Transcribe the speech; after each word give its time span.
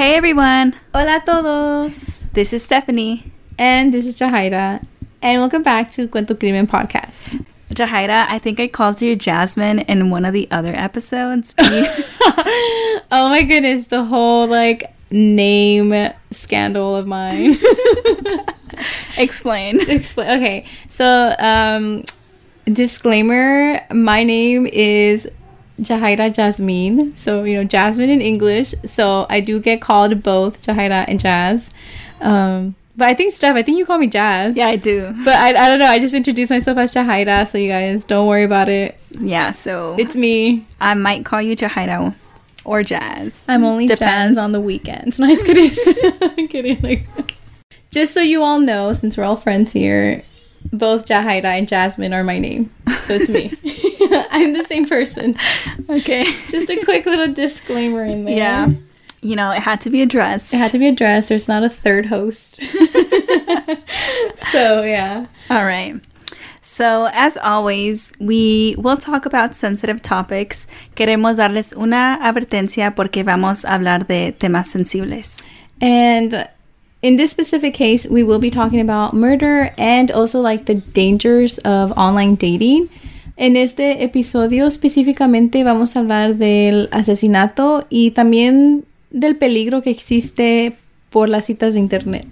Hey 0.00 0.14
everyone, 0.14 0.74
Hola 0.94 1.16
a 1.16 1.20
todos. 1.20 2.24
this 2.32 2.54
is 2.54 2.64
Stephanie. 2.64 3.30
And 3.58 3.92
this 3.92 4.06
is 4.06 4.16
Jahaira. 4.16 4.82
And 5.20 5.42
welcome 5.42 5.62
back 5.62 5.90
to 5.90 6.08
Cuento 6.08 6.40
Crimen 6.40 6.66
Podcast. 6.66 7.44
Jahaira, 7.68 8.24
I 8.26 8.38
think 8.38 8.58
I 8.60 8.66
called 8.66 9.02
you 9.02 9.14
Jasmine 9.14 9.80
in 9.80 10.08
one 10.08 10.24
of 10.24 10.32
the 10.32 10.48
other 10.50 10.74
episodes. 10.74 11.54
Oh 13.12 13.28
my 13.28 13.42
goodness, 13.42 13.88
the 13.88 14.02
whole 14.02 14.46
like 14.48 14.90
name 15.10 16.10
scandal 16.30 16.96
of 16.96 17.06
mine. 17.06 17.56
Explain. 19.18 19.80
Expl- 19.80 20.34
okay, 20.38 20.64
so 20.88 21.34
um, 21.38 22.04
disclaimer: 22.64 23.84
my 23.92 24.24
name 24.24 24.66
is 24.66 25.28
Jahaira 25.80 26.32
Jasmine. 26.32 27.16
So 27.16 27.44
you 27.44 27.56
know 27.56 27.64
Jasmine 27.64 28.10
in 28.10 28.20
English. 28.20 28.74
So 28.84 29.26
I 29.28 29.40
do 29.40 29.60
get 29.60 29.80
called 29.80 30.22
both 30.22 30.60
Jahaira 30.60 31.04
and 31.08 31.18
Jazz. 31.20 31.70
Um, 32.20 32.74
but 32.96 33.08
I 33.08 33.14
think 33.14 33.32
Steph, 33.32 33.56
I 33.56 33.62
think 33.62 33.78
you 33.78 33.86
call 33.86 33.98
me 33.98 34.08
Jazz. 34.08 34.56
Yeah, 34.56 34.66
I 34.66 34.76
do. 34.76 35.14
But 35.24 35.34
I, 35.36 35.48
I 35.48 35.68
don't 35.68 35.78
know. 35.78 35.86
I 35.86 35.98
just 35.98 36.14
introduced 36.14 36.50
myself 36.50 36.76
as 36.76 36.92
Jahaira, 36.92 37.46
so 37.48 37.56
you 37.56 37.68
guys 37.68 38.04
don't 38.04 38.26
worry 38.26 38.44
about 38.44 38.68
it. 38.68 38.98
Yeah, 39.10 39.52
so 39.52 39.96
It's 39.98 40.14
me. 40.14 40.66
I 40.80 40.94
might 40.94 41.24
call 41.24 41.40
you 41.40 41.56
Jahaira 41.56 42.14
or 42.64 42.82
Jazz. 42.82 43.46
I'm 43.48 43.64
only 43.64 43.86
Depends. 43.86 44.36
Jazz 44.36 44.44
on 44.44 44.52
the 44.52 44.60
weekends. 44.60 45.18
No, 45.20 45.28
just 45.28 45.46
kidding. 45.46 45.70
I'm 46.38 46.48
kidding. 46.48 46.80
Like, 46.82 47.36
just 47.90 48.12
so 48.12 48.20
you 48.20 48.42
all 48.42 48.58
know, 48.60 48.92
since 48.92 49.16
we're 49.16 49.24
all 49.24 49.36
friends 49.36 49.72
here, 49.72 50.22
both 50.70 51.06
Jahaira 51.06 51.44
and 51.44 51.66
Jasmine 51.66 52.12
are 52.12 52.22
my 52.22 52.38
name. 52.38 52.70
So 53.06 53.14
it's 53.14 53.28
me. 53.30 53.50
I'm 54.30 54.52
the 54.52 54.64
same 54.64 54.86
person. 54.86 55.36
Okay. 55.88 56.24
Just 56.48 56.70
a 56.70 56.82
quick 56.84 57.06
little 57.06 57.32
disclaimer 57.32 58.04
in 58.04 58.24
there. 58.24 58.36
Yeah. 58.36 58.70
You 59.22 59.36
know, 59.36 59.52
it 59.52 59.60
had 59.60 59.80
to 59.82 59.90
be 59.90 60.02
addressed. 60.02 60.54
It 60.54 60.56
had 60.56 60.70
to 60.72 60.78
be 60.78 60.88
addressed. 60.88 61.28
There's 61.28 61.46
not 61.46 61.62
a 61.62 61.68
third 61.68 62.06
host. 62.06 62.56
so, 64.50 64.82
yeah. 64.82 65.26
All 65.50 65.64
right. 65.64 65.94
So, 66.62 67.10
as 67.12 67.36
always, 67.36 68.12
we 68.18 68.74
will 68.78 68.96
talk 68.96 69.26
about 69.26 69.54
sensitive 69.54 70.00
topics. 70.00 70.66
Queremos 70.96 71.36
darles 71.36 71.76
una 71.76 72.18
advertencia 72.22 72.94
porque 72.96 73.22
vamos 73.22 73.64
a 73.64 73.74
hablar 73.78 74.06
de 74.06 74.32
temas 74.32 74.68
sensibles. 74.68 75.42
And 75.82 76.48
in 77.02 77.16
this 77.16 77.30
specific 77.30 77.74
case, 77.74 78.06
we 78.06 78.22
will 78.22 78.38
be 78.38 78.50
talking 78.50 78.80
about 78.80 79.14
murder 79.14 79.74
and 79.76 80.10
also 80.10 80.40
like 80.40 80.64
the 80.66 80.76
dangers 80.76 81.58
of 81.58 81.92
online 81.92 82.36
dating. 82.36 82.88
En 83.40 83.56
este 83.56 84.04
episodio 84.04 84.66
específicamente 84.66 85.64
vamos 85.64 85.96
a 85.96 86.00
hablar 86.00 86.34
del 86.34 86.90
asesinato 86.92 87.86
y 87.88 88.10
también 88.10 88.84
del 89.10 89.38
peligro 89.38 89.80
que 89.80 89.88
existe 89.88 90.76
por 91.08 91.30
las 91.30 91.46
citas 91.46 91.72
de 91.72 91.80
internet. 91.80 92.26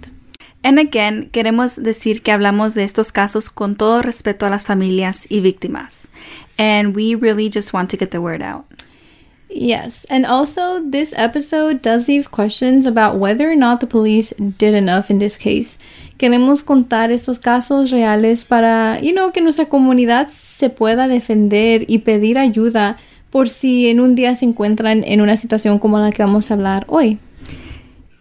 And 0.61 0.77
again, 0.77 1.29
queremos 1.31 1.81
decir 1.81 2.21
que 2.21 2.31
hablamos 2.31 2.75
de 2.75 2.83
estos 2.83 3.11
casos 3.11 3.49
con 3.49 3.75
todo 3.75 4.03
respeto 4.03 4.45
a 4.45 4.51
las 4.51 4.67
familias 4.67 5.25
y 5.29 5.39
víctimas. 5.39 6.09
And 6.59 6.95
we 6.95 7.15
really 7.15 7.49
just 7.51 7.73
want 7.73 7.89
to 7.89 7.97
get 7.97 8.11
the 8.11 8.19
word 8.19 8.43
out. 8.43 8.65
Yes, 9.49 10.05
and 10.11 10.25
also 10.25 10.79
this 10.79 11.11
episode 11.17 11.81
does 11.81 12.07
leave 12.07 12.29
questions 12.29 12.85
about 12.85 13.17
whether 13.17 13.49
or 13.51 13.55
not 13.55 13.79
the 13.79 13.87
police 13.87 14.31
did 14.57 14.75
enough 14.75 15.09
in 15.09 15.17
this 15.17 15.37
case. 15.37 15.77
Queremos 16.17 16.63
contar 16.63 17.11
estos 17.11 17.39
casos 17.39 17.91
reales 17.91 18.45
para, 18.45 18.99
you 19.01 19.11
know, 19.11 19.31
que 19.31 19.41
nuestra 19.41 19.65
comunidad 19.65 20.27
se 20.27 20.69
pueda 20.69 21.07
defender 21.07 21.85
y 21.87 21.99
pedir 21.99 22.37
ayuda 22.37 22.97
por 23.31 23.49
si 23.49 23.87
en 23.87 23.99
un 23.99 24.15
día 24.15 24.35
se 24.35 24.45
encuentran 24.45 25.03
en 25.03 25.21
una 25.21 25.35
situación 25.35 25.79
como 25.79 25.97
la 25.97 26.11
que 26.11 26.23
vamos 26.23 26.51
a 26.51 26.53
hablar 26.53 26.85
hoy. 26.87 27.17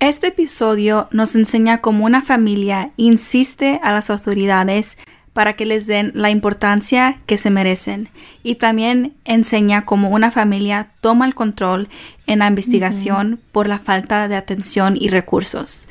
Este 0.01 0.29
episodio 0.29 1.09
nos 1.11 1.35
enseña 1.35 1.81
cómo 1.81 2.07
una 2.07 2.23
familia 2.23 2.93
insiste 2.97 3.81
a 3.83 3.93
las 3.93 4.11
autoridades 4.11 4.97
para 5.39 5.53
que 5.53 5.67
les 5.67 5.87
den 5.87 6.11
la 6.17 6.31
importancia 6.31 7.21
que 7.27 7.37
se 7.37 7.49
merecen 7.49 8.09
y 8.43 8.57
también 8.57 9.15
enseña 9.25 9.85
cómo 9.85 10.09
una 10.09 10.33
familia 10.33 10.91
toma 11.01 11.27
el 11.27 11.37
control 11.37 11.89
en 12.27 12.41
la 12.41 12.49
investigación 12.49 13.39
por 13.53 13.69
la 13.69 13.79
falta 13.79 14.27
de 14.27 14.35
atención 14.35 14.97
y 14.99 15.11
recursos. 15.11 15.87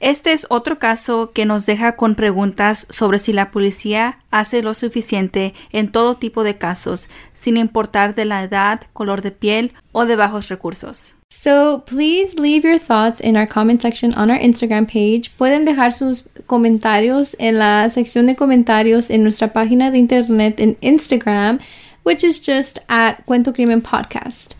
Este 0.00 0.32
es 0.32 0.46
otro 0.48 0.78
caso 0.78 1.32
que 1.32 1.44
nos 1.44 1.66
deja 1.66 1.94
con 1.96 2.14
preguntas 2.14 2.86
sobre 2.88 3.18
si 3.18 3.34
la 3.34 3.50
policía 3.50 4.18
hace 4.30 4.62
lo 4.62 4.72
suficiente 4.72 5.52
en 5.72 5.92
todo 5.92 6.16
tipo 6.16 6.42
de 6.42 6.56
casos, 6.56 7.08
sin 7.34 7.58
importar 7.58 8.14
de 8.14 8.24
la 8.24 8.42
edad, 8.42 8.80
color 8.94 9.20
de 9.20 9.30
piel 9.30 9.72
o 9.92 10.06
de 10.06 10.16
bajos 10.16 10.48
recursos. 10.48 11.14
So 11.28 11.84
please 11.86 12.34
leave 12.40 12.64
your 12.64 12.78
thoughts 12.78 13.20
in 13.20 13.36
our 13.36 13.46
comment 13.46 13.80
section 13.80 14.12
on 14.14 14.30
our 14.30 14.38
Instagram 14.40 14.86
page. 14.86 15.30
Pueden 15.36 15.64
dejar 15.64 15.92
sus 15.92 16.28
comentarios 16.46 17.36
en 17.38 17.58
la 17.58 17.88
sección 17.90 18.26
de 18.26 18.36
comentarios 18.36 19.10
en 19.10 19.22
nuestra 19.22 19.52
página 19.52 19.90
de 19.90 19.98
internet 19.98 20.60
en 20.60 20.76
Instagram, 20.80 21.60
which 22.04 22.24
is 22.24 22.40
just 22.40 22.78
at 22.88 23.24
Cuento 23.26 23.54
Crimen 23.54 23.82
Podcast. 23.82 24.54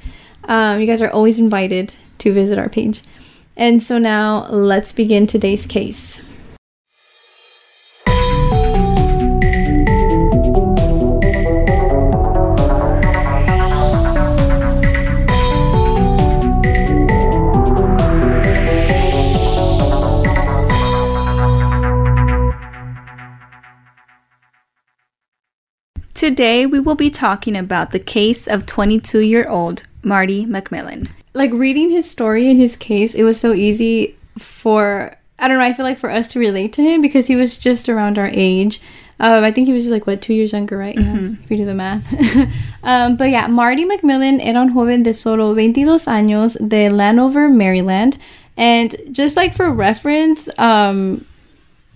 Um, 0.49 0.81
you 0.81 0.87
guys 0.87 1.01
are 1.01 1.13
always 1.13 1.39
invited 1.39 1.93
to 2.19 2.33
visit 2.33 2.59
our 2.59 2.69
page. 2.69 3.03
And 3.61 3.83
so 3.83 3.99
now 3.99 4.47
let's 4.49 4.91
begin 4.91 5.27
today's 5.27 5.67
case. 5.67 6.23
Today, 26.15 26.65
we 26.65 26.81
will 26.81 26.95
be 26.95 27.11
talking 27.11 27.57
about 27.57 27.91
the 27.91 27.99
case 27.99 28.47
of 28.47 28.65
22 28.65 29.19
year 29.19 29.47
old 29.47 29.83
Marty 30.03 30.47
McMillan. 30.47 31.11
Like 31.33 31.53
reading 31.53 31.91
his 31.91 32.11
story 32.11 32.51
and 32.51 32.61
his 32.61 32.77
case, 32.77 33.15
it 33.15 33.23
was 33.23 33.39
so 33.39 33.53
easy 33.53 34.17
for 34.39 35.17
I 35.39 35.49
don't 35.49 35.59
know. 35.59 35.65
I 35.65 35.73
feel 35.73 35.87
like 35.87 35.99
for 35.99 36.11
us 36.11 36.33
to 36.33 36.39
relate 36.39 36.73
to 36.75 36.83
him 36.83 37.01
because 37.01 37.27
he 37.27 37.37
was 37.37 37.59
just 37.59 37.89
around 37.89 38.19
our 38.19 38.31
age. 38.33 38.81
Um, 39.19 39.45
I 39.45 39.53
think 39.53 39.67
he 39.67 39.75
was 39.75 39.85
just 39.85 39.93
like 39.93 40.07
what 40.07 40.23
two 40.23 40.35
years 40.35 40.53
younger, 40.53 40.79
right? 40.79 40.97
Yeah, 40.97 41.31
if 41.43 41.51
you 41.51 41.57
do 41.59 41.67
the 41.67 41.75
math. 41.75 42.07
um, 42.83 43.17
but 43.17 43.31
yeah, 43.31 43.47
Marty 43.47 43.85
McMillan 43.85 44.45
era 44.45 44.61
un 44.61 44.73
joven 44.73 45.03
de 45.03 45.13
solo 45.13 45.53
22 45.53 46.07
años 46.07 46.57
de 46.69 46.89
Landover, 46.89 47.49
Maryland, 47.49 48.17
and 48.57 48.95
just 49.13 49.37
like 49.37 49.55
for 49.55 49.71
reference, 49.71 50.49
um, 50.59 51.27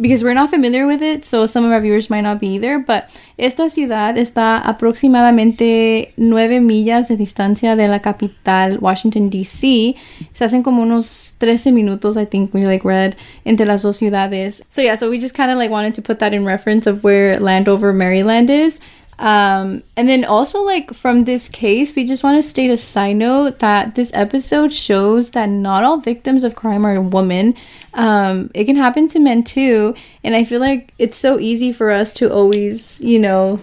because 0.01 0.25
we're 0.25 0.35
not 0.35 0.51
familiar 0.51 0.87
with 0.87 1.03
it, 1.03 1.25
so 1.25 1.47
some 1.47 1.65
of 1.65 1.71
our 1.71 1.81
viewers 1.81 2.11
might 2.11 2.23
not 2.23 2.41
be 2.41 2.49
either, 2.49 2.79
but 2.81 3.09
esta 3.39 3.71
ciudad 3.71 4.19
está 4.19 4.59
aproximadamente 4.59 6.13
9 6.17 6.61
millas 6.61 7.09
de 7.09 7.17
distancia 7.17 7.77
de 7.77 7.87
la 7.87 8.01
capital, 8.01 8.79
Washington, 8.79 9.31
D.C. 9.31 9.95
Se 10.33 10.45
hacen 10.45 10.63
como 10.65 10.83
unos 10.83 11.35
13 11.39 11.73
minutos, 11.73 12.17
I 12.17 12.27
think 12.27 12.53
we 12.53 12.65
like 12.65 12.85
read, 12.85 13.17
entre 13.45 13.67
las 13.67 13.83
dos 13.83 13.99
ciudades. 13.99 14.63
So 14.69 14.83
yeah, 14.83 14.97
so 14.97 15.09
we 15.11 15.19
just 15.19 15.37
kind 15.37 15.51
of 15.51 15.59
like 15.59 15.71
wanted 15.71 15.95
to 15.95 16.03
put 16.03 16.19
that 16.19 16.35
in 16.35 16.45
reference 16.45 16.89
of 16.89 17.05
where 17.05 17.39
Landover, 17.39 17.93
Maryland 17.93 18.51
is. 18.51 18.81
Um, 19.19 19.83
and 19.97 20.09
then 20.09 20.25
also 20.25 20.63
like 20.63 20.93
from 20.93 21.25
this 21.25 21.49
case, 21.49 21.95
we 21.95 22.05
just 22.05 22.25
want 22.25 22.37
to 22.37 22.49
state 22.49 22.71
a 22.71 22.77
side 22.77 23.17
note 23.17 23.61
that 23.61 23.95
this 23.95 24.11
episode 24.13 24.73
shows 24.73 25.31
that 25.33 25.49
not 25.49 25.85
all 25.85 25.99
victims 25.99 26.43
of 26.43 26.57
crime 26.57 26.85
are 26.85 27.01
women. 27.01 27.55
Um, 27.95 28.51
it 28.55 28.65
can 28.65 28.77
happen 28.77 29.09
to 29.11 29.21
men 29.21 29.45
too. 29.45 29.95
And 30.25 30.35
I 30.35 30.45
feel 30.45 30.61
like 30.61 30.93
it's 30.99 31.17
so 31.17 31.39
easy 31.39 31.73
for 31.73 31.91
us 31.91 32.13
to 32.15 32.33
always, 32.33 33.01
you 33.01 33.19
know, 33.19 33.61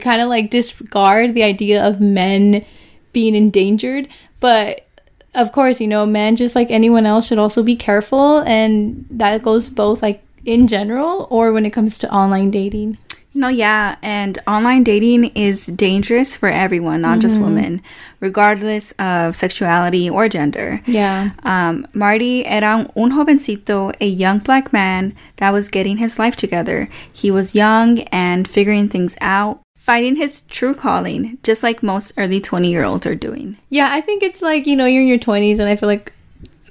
kind 0.00 0.22
of 0.22 0.28
like 0.28 0.50
disregard 0.50 1.34
the 1.34 1.42
idea 1.42 1.84
of 1.84 2.00
men 2.00 2.64
being 3.12 3.34
endangered. 3.34 4.08
But 4.38 4.86
of 5.34 5.50
course, 5.52 5.80
you 5.80 5.88
know, 5.88 6.06
men 6.06 6.36
just 6.36 6.54
like 6.54 6.70
anyone 6.70 7.06
else 7.06 7.26
should 7.26 7.38
also 7.38 7.62
be 7.62 7.74
careful. 7.76 8.38
And 8.40 9.06
that 9.10 9.42
goes 9.42 9.68
both 9.68 10.02
like 10.02 10.22
in 10.44 10.68
general 10.68 11.26
or 11.30 11.52
when 11.52 11.66
it 11.66 11.70
comes 11.70 11.98
to 11.98 12.14
online 12.14 12.50
dating. 12.50 12.98
No, 13.34 13.48
yeah, 13.48 13.96
and 14.02 14.38
online 14.46 14.84
dating 14.84 15.24
is 15.34 15.66
dangerous 15.66 16.36
for 16.36 16.48
everyone, 16.48 17.00
not 17.00 17.20
just 17.20 17.40
women, 17.40 17.82
regardless 18.20 18.92
of 18.98 19.34
sexuality 19.34 20.08
or 20.10 20.28
gender. 20.28 20.82
Yeah. 20.86 21.30
Um, 21.42 21.86
Marty 21.94 22.44
era 22.44 22.86
un 22.94 23.10
jovencito, 23.12 23.94
a 24.00 24.06
young 24.06 24.40
black 24.40 24.72
man 24.72 25.14
that 25.36 25.50
was 25.50 25.68
getting 25.68 25.96
his 25.96 26.18
life 26.18 26.36
together. 26.36 26.88
He 27.10 27.30
was 27.30 27.54
young 27.54 28.00
and 28.12 28.46
figuring 28.46 28.88
things 28.88 29.16
out, 29.20 29.60
finding 29.76 30.16
his 30.16 30.42
true 30.42 30.74
calling, 30.74 31.38
just 31.42 31.62
like 31.62 31.82
most 31.82 32.12
early 32.18 32.40
20 32.40 32.70
year 32.70 32.84
olds 32.84 33.06
are 33.06 33.14
doing. 33.14 33.56
Yeah, 33.70 33.88
I 33.90 34.02
think 34.02 34.22
it's 34.22 34.42
like, 34.42 34.66
you 34.66 34.76
know, 34.76 34.86
you're 34.86 35.02
in 35.02 35.08
your 35.08 35.18
20s 35.18 35.58
and 35.58 35.68
I 35.68 35.76
feel 35.76 35.88
like 35.88 36.12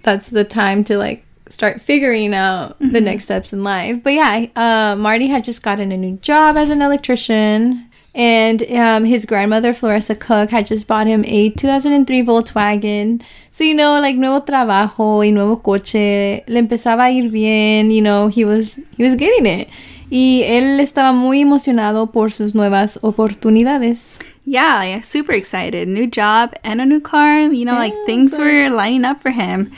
that's 0.03 0.29
the 0.29 0.43
time 0.43 0.83
to 0.85 0.97
like 0.97 1.25
start 1.51 1.81
figuring 1.81 2.33
out 2.33 2.77
the 2.79 3.01
next 3.01 3.25
steps 3.25 3.53
in 3.53 3.63
life. 3.63 4.01
But 4.03 4.13
yeah, 4.13 4.45
uh, 4.55 4.95
Marty 4.95 5.27
had 5.27 5.43
just 5.43 5.61
gotten 5.61 5.91
a 5.91 5.97
new 5.97 6.17
job 6.17 6.57
as 6.57 6.69
an 6.69 6.81
electrician. 6.81 7.87
And 8.13 8.61
um, 8.73 9.05
his 9.05 9.25
grandmother, 9.25 9.71
Floressa 9.71 10.19
Cook, 10.19 10.49
had 10.49 10.65
just 10.65 10.85
bought 10.85 11.07
him 11.07 11.23
a 11.25 11.51
2003 11.51 12.23
Volkswagen. 12.23 13.21
So, 13.51 13.63
you 13.63 13.73
know, 13.73 14.01
like 14.01 14.17
nuevo 14.17 14.41
trabajo 14.41 15.19
y 15.19 15.31
nuevo 15.31 15.57
coche. 15.57 16.43
Le 16.47 16.61
empezaba 16.61 17.05
a 17.05 17.11
ir 17.11 17.29
bien, 17.29 17.89
you 17.89 18.01
know, 18.01 18.27
he 18.27 18.43
was, 18.43 18.79
he 18.97 19.03
was 19.03 19.15
getting 19.15 19.45
it. 19.45 19.69
Y 20.09 20.43
él 20.43 20.81
estaba 20.81 21.13
muy 21.13 21.41
emocionado 21.41 22.11
por 22.11 22.33
sus 22.33 22.53
nuevas 22.53 22.99
oportunidades. 23.01 24.19
Yeah, 24.43 24.75
like, 24.79 25.03
super 25.05 25.31
excited. 25.31 25.87
New 25.87 26.05
job 26.05 26.53
and 26.65 26.81
a 26.81 26.85
new 26.85 26.99
car. 26.99 27.39
You 27.39 27.63
know, 27.63 27.75
like 27.75 27.93
things 28.05 28.37
were 28.37 28.69
lining 28.69 29.05
up 29.05 29.21
for 29.21 29.31
him. 29.31 29.71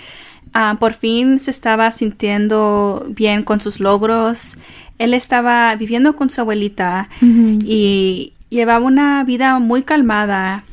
Uh, 0.56 0.78
por 0.78 0.94
fin 0.94 1.40
se 1.40 1.50
estaba 1.50 1.90
sintiendo 1.92 3.06
bien 3.10 3.44
con 3.44 3.60
sus 3.60 3.80
logros. 3.80 4.58
Él 5.00 5.14
estaba 5.14 5.76
viviendo 5.76 6.16
con 6.16 6.30
su 6.30 6.42
abuelita 6.42 7.10
y 7.22 8.34
llevaba 8.50 8.86
una 8.86 9.24
vida 9.24 9.58
muy 9.60 9.82
calmada. 9.82 10.64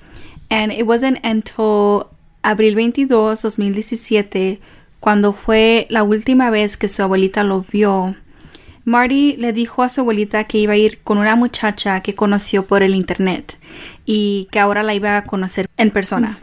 And 0.50 0.72
it 0.72 0.84
wasn't 0.84 1.24
until 1.24 2.08
abril 2.42 2.74
22, 2.74 3.40
2017, 3.40 4.60
cuando 4.98 5.32
fue 5.32 5.86
la 5.88 6.02
última 6.02 6.50
vez 6.50 6.76
que 6.76 6.88
su 6.88 7.02
abuelita 7.02 7.42
lo 7.42 7.62
vio. 7.62 8.16
Marty 8.90 9.36
le 9.36 9.52
dijo 9.52 9.84
a 9.84 9.88
su 9.88 10.00
abuelita 10.00 10.44
que 10.44 10.58
iba 10.58 10.72
a 10.72 10.76
ir 10.76 10.98
con 11.04 11.18
una 11.18 11.36
muchacha 11.36 12.00
que 12.00 12.16
conoció 12.16 12.66
por 12.66 12.82
el 12.82 12.96
internet 12.96 13.56
y 14.04 14.48
que 14.50 14.58
ahora 14.58 14.82
la 14.82 14.94
iba 14.94 15.16
a 15.16 15.24
conocer 15.24 15.68
en 15.76 15.92
persona. 15.92 16.36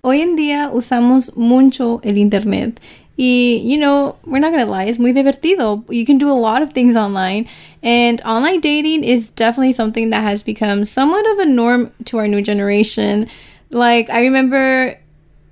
Hoy 0.00 0.20
en 0.20 0.34
día 0.34 0.68
usamos 0.72 1.36
mucho 1.36 2.00
el 2.02 2.18
internet 2.18 2.80
y, 3.16 3.62
you 3.64 3.76
know, 3.76 4.16
we're 4.26 4.40
not 4.40 4.50
gonna 4.50 4.66
lie, 4.66 4.90
es 4.90 4.98
muy 4.98 5.12
divertido. 5.12 5.84
You 5.90 6.04
can 6.04 6.18
do 6.18 6.28
a 6.28 6.34
lot 6.34 6.60
of 6.60 6.72
things 6.72 6.96
online, 6.96 7.46
and 7.84 8.20
online 8.24 8.58
dating 8.60 9.04
is 9.04 9.30
definitely 9.30 9.72
something 9.72 10.10
that 10.10 10.24
has 10.24 10.42
become 10.42 10.84
somewhat 10.84 11.24
of 11.32 11.38
a 11.38 11.46
norm 11.46 11.92
to 12.06 12.18
our 12.18 12.26
new 12.26 12.42
generation. 12.42 13.28
Like, 13.70 14.10
I 14.10 14.22
remember, 14.22 14.98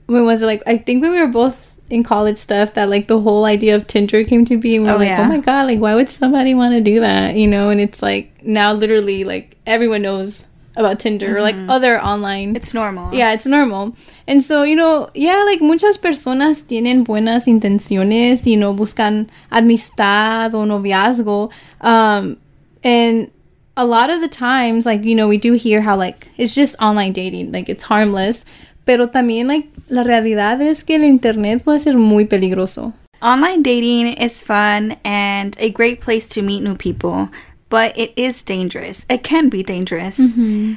when 0.06 0.24
was 0.24 0.42
it? 0.42 0.46
Like, 0.46 0.64
I 0.66 0.78
think 0.78 1.00
when 1.00 1.12
we 1.12 1.20
were 1.20 1.28
both 1.28 1.69
in 1.90 2.02
college 2.04 2.38
stuff 2.38 2.74
that 2.74 2.88
like 2.88 3.08
the 3.08 3.20
whole 3.20 3.44
idea 3.44 3.74
of 3.76 3.86
Tinder 3.86 4.22
came 4.24 4.44
to 4.46 4.56
be 4.56 4.76
and 4.76 4.84
we're 4.86 4.92
Oh, 4.94 4.96
like, 4.98 5.08
yeah. 5.08 5.22
oh 5.22 5.28
my 5.28 5.38
god, 5.38 5.66
like 5.66 5.80
why 5.80 5.94
would 5.94 6.08
somebody 6.08 6.54
want 6.54 6.72
to 6.74 6.80
do 6.80 7.00
that? 7.00 7.34
You 7.34 7.46
know, 7.48 7.68
and 7.70 7.80
it's 7.80 8.00
like 8.02 8.30
now 8.44 8.72
literally 8.72 9.24
like 9.24 9.56
everyone 9.66 10.02
knows 10.02 10.46
about 10.76 11.00
Tinder 11.00 11.36
or 11.36 11.42
like 11.42 11.56
other 11.68 12.00
online 12.00 12.54
It's 12.56 12.72
normal. 12.72 13.12
yeah, 13.12 13.32
it's 13.32 13.44
normal. 13.44 13.94
And 14.28 14.42
so, 14.42 14.62
you 14.62 14.76
know, 14.76 15.10
yeah, 15.14 15.42
like 15.44 15.60
muchas 15.60 15.98
personas 15.98 16.62
tienen 16.64 17.04
buenas 17.04 17.46
intenciones, 17.46 18.46
you 18.46 18.56
know, 18.56 18.72
buscan 18.72 19.28
amistad 19.50 20.54
o 20.54 20.64
noviazgo. 20.64 21.50
Um, 21.80 22.36
and 22.84 23.30
a 23.76 23.84
lot 23.84 24.10
of 24.10 24.20
the 24.20 24.28
times, 24.28 24.86
like, 24.86 25.04
you 25.04 25.14
know, 25.14 25.26
we 25.28 25.38
do 25.38 25.52
hear 25.54 25.80
how, 25.80 25.96
like, 25.96 26.28
it's 26.36 26.54
just 26.54 26.76
online 26.80 27.12
dating, 27.12 27.50
like, 27.52 27.68
it's 27.68 27.84
harmless. 27.84 28.44
Pero 28.84 29.08
también, 29.08 29.48
like, 29.48 29.68
la 29.88 30.02
realidad 30.02 30.60
es 30.62 30.84
que 30.84 30.96
el 30.96 31.04
internet 31.04 31.62
puede 31.62 31.80
ser 31.80 31.96
muy 31.96 32.24
peligroso. 32.24 32.92
Online 33.22 33.62
dating 33.62 34.06
is 34.14 34.42
fun 34.42 34.96
and 35.04 35.54
a 35.58 35.68
great 35.70 36.00
place 36.00 36.26
to 36.26 36.42
meet 36.42 36.62
new 36.62 36.74
people, 36.74 37.28
but 37.68 37.92
it 37.96 38.12
is 38.16 38.42
dangerous. 38.42 39.04
It 39.10 39.22
can 39.22 39.50
be 39.50 39.62
dangerous. 39.62 40.18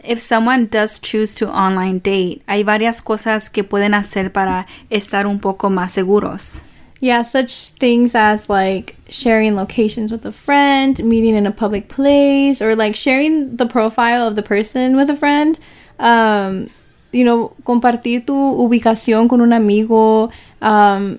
If 0.03 0.19
someone 0.19 0.67
does 0.67 0.99
choose 0.99 1.33
to 1.35 1.49
online 1.49 1.99
date, 1.99 2.41
hay 2.47 2.63
varias 2.63 3.01
cosas 3.01 3.49
que 3.49 3.63
pueden 3.63 3.93
hacer 3.93 4.33
para 4.33 4.67
estar 4.91 5.25
un 5.25 5.39
poco 5.39 5.69
más 5.69 5.91
seguros. 5.91 6.63
Yeah, 6.99 7.23
such 7.23 7.71
things 7.79 8.13
as 8.13 8.49
like 8.49 8.95
sharing 9.09 9.55
locations 9.55 10.11
with 10.11 10.25
a 10.25 10.31
friend, 10.31 11.01
meeting 11.03 11.35
in 11.35 11.45
a 11.45 11.51
public 11.51 11.87
place, 11.87 12.61
or 12.61 12.75
like 12.75 12.95
sharing 12.95 13.55
the 13.55 13.65
profile 13.65 14.27
of 14.27 14.35
the 14.35 14.43
person 14.43 14.95
with 14.95 15.09
a 15.09 15.15
friend. 15.15 15.57
Um, 15.99 16.69
you 17.13 17.23
know, 17.23 17.53
compartir 17.63 18.25
tu 18.25 18.35
ubicación 18.35 19.27
con 19.27 19.39
un 19.41 19.53
amigo, 19.53 20.29
um, 20.61 21.17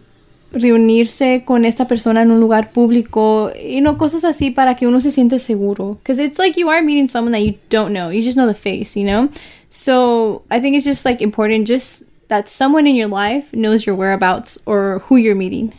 reunirse 0.53 1.45
con 1.45 1.65
esta 1.65 1.87
persona 1.87 2.23
en 2.23 2.31
un 2.31 2.41
lugar 2.41 2.71
público, 2.73 3.51
you 3.55 3.81
know, 3.81 3.97
cosas 3.97 4.25
así 4.25 4.51
para 4.51 4.77
que 4.77 4.87
uno 4.87 5.01
se 5.01 5.11
siente 5.11 5.39
seguro. 5.39 5.99
Because 6.03 6.23
it's 6.23 6.39
like 6.39 6.59
you 6.59 6.69
are 6.69 6.83
meeting 6.83 7.09
someone 7.09 7.33
that 7.33 7.45
you 7.45 7.55
don't 7.71 7.93
know. 7.93 8.11
You 8.11 8.21
just 8.21 8.37
know 8.37 8.47
the 8.47 8.55
face, 8.55 8.97
you 8.97 9.05
know? 9.05 9.29
So 9.71 10.43
I 10.51 10.61
think 10.61 10.77
it's 10.77 10.85
just 10.85 11.05
like 11.05 11.23
important 11.23 11.67
just 11.67 12.05
that 12.29 12.49
someone 12.49 12.87
in 12.87 12.97
your 12.97 13.09
life 13.09 13.53
knows 13.53 13.87
your 13.87 13.97
whereabouts 13.97 14.59
or 14.67 15.01
who 15.07 15.17
you're 15.17 15.35
meeting. 15.35 15.73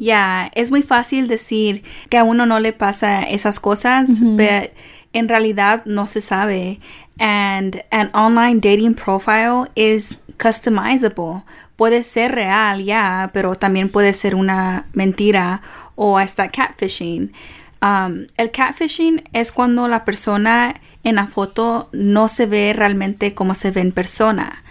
Yeah, 0.00 0.50
es 0.54 0.70
muy 0.70 0.80
fácil 0.80 1.28
decir 1.28 1.82
que 2.08 2.16
a 2.16 2.24
uno 2.24 2.46
no 2.46 2.58
le 2.58 2.72
pasa 2.72 3.22
esas 3.22 3.60
cosas, 3.60 4.08
but 4.18 4.72
en 5.12 5.28
realidad 5.28 5.82
no 5.84 6.06
se 6.06 6.22
sabe. 6.22 6.80
And 7.18 7.84
an 7.90 8.08
online 8.14 8.60
dating 8.60 8.94
profile 8.94 9.70
is 9.74 10.18
customizable. 10.38 11.42
Puede 11.76 12.02
ser 12.02 12.32
real, 12.32 12.82
ya, 12.82 13.28
pero 13.34 13.56
también 13.56 13.90
puede 13.90 14.14
ser 14.14 14.34
una 14.34 14.86
mentira 14.94 15.60
o 15.96 16.16
hasta 16.16 16.48
catfishing. 16.48 17.34
Um, 17.82 18.26
el 18.38 18.50
catfishing 18.50 19.24
es 19.34 19.52
cuando 19.52 19.86
la 19.86 20.06
persona 20.06 20.80
en 21.04 21.16
la 21.16 21.26
foto 21.26 21.90
no 21.92 22.28
se 22.28 22.46
ve 22.46 22.72
realmente 22.74 23.34
como 23.34 23.54
se 23.54 23.70
ve 23.70 23.82
en 23.82 23.92
persona. 23.92 24.64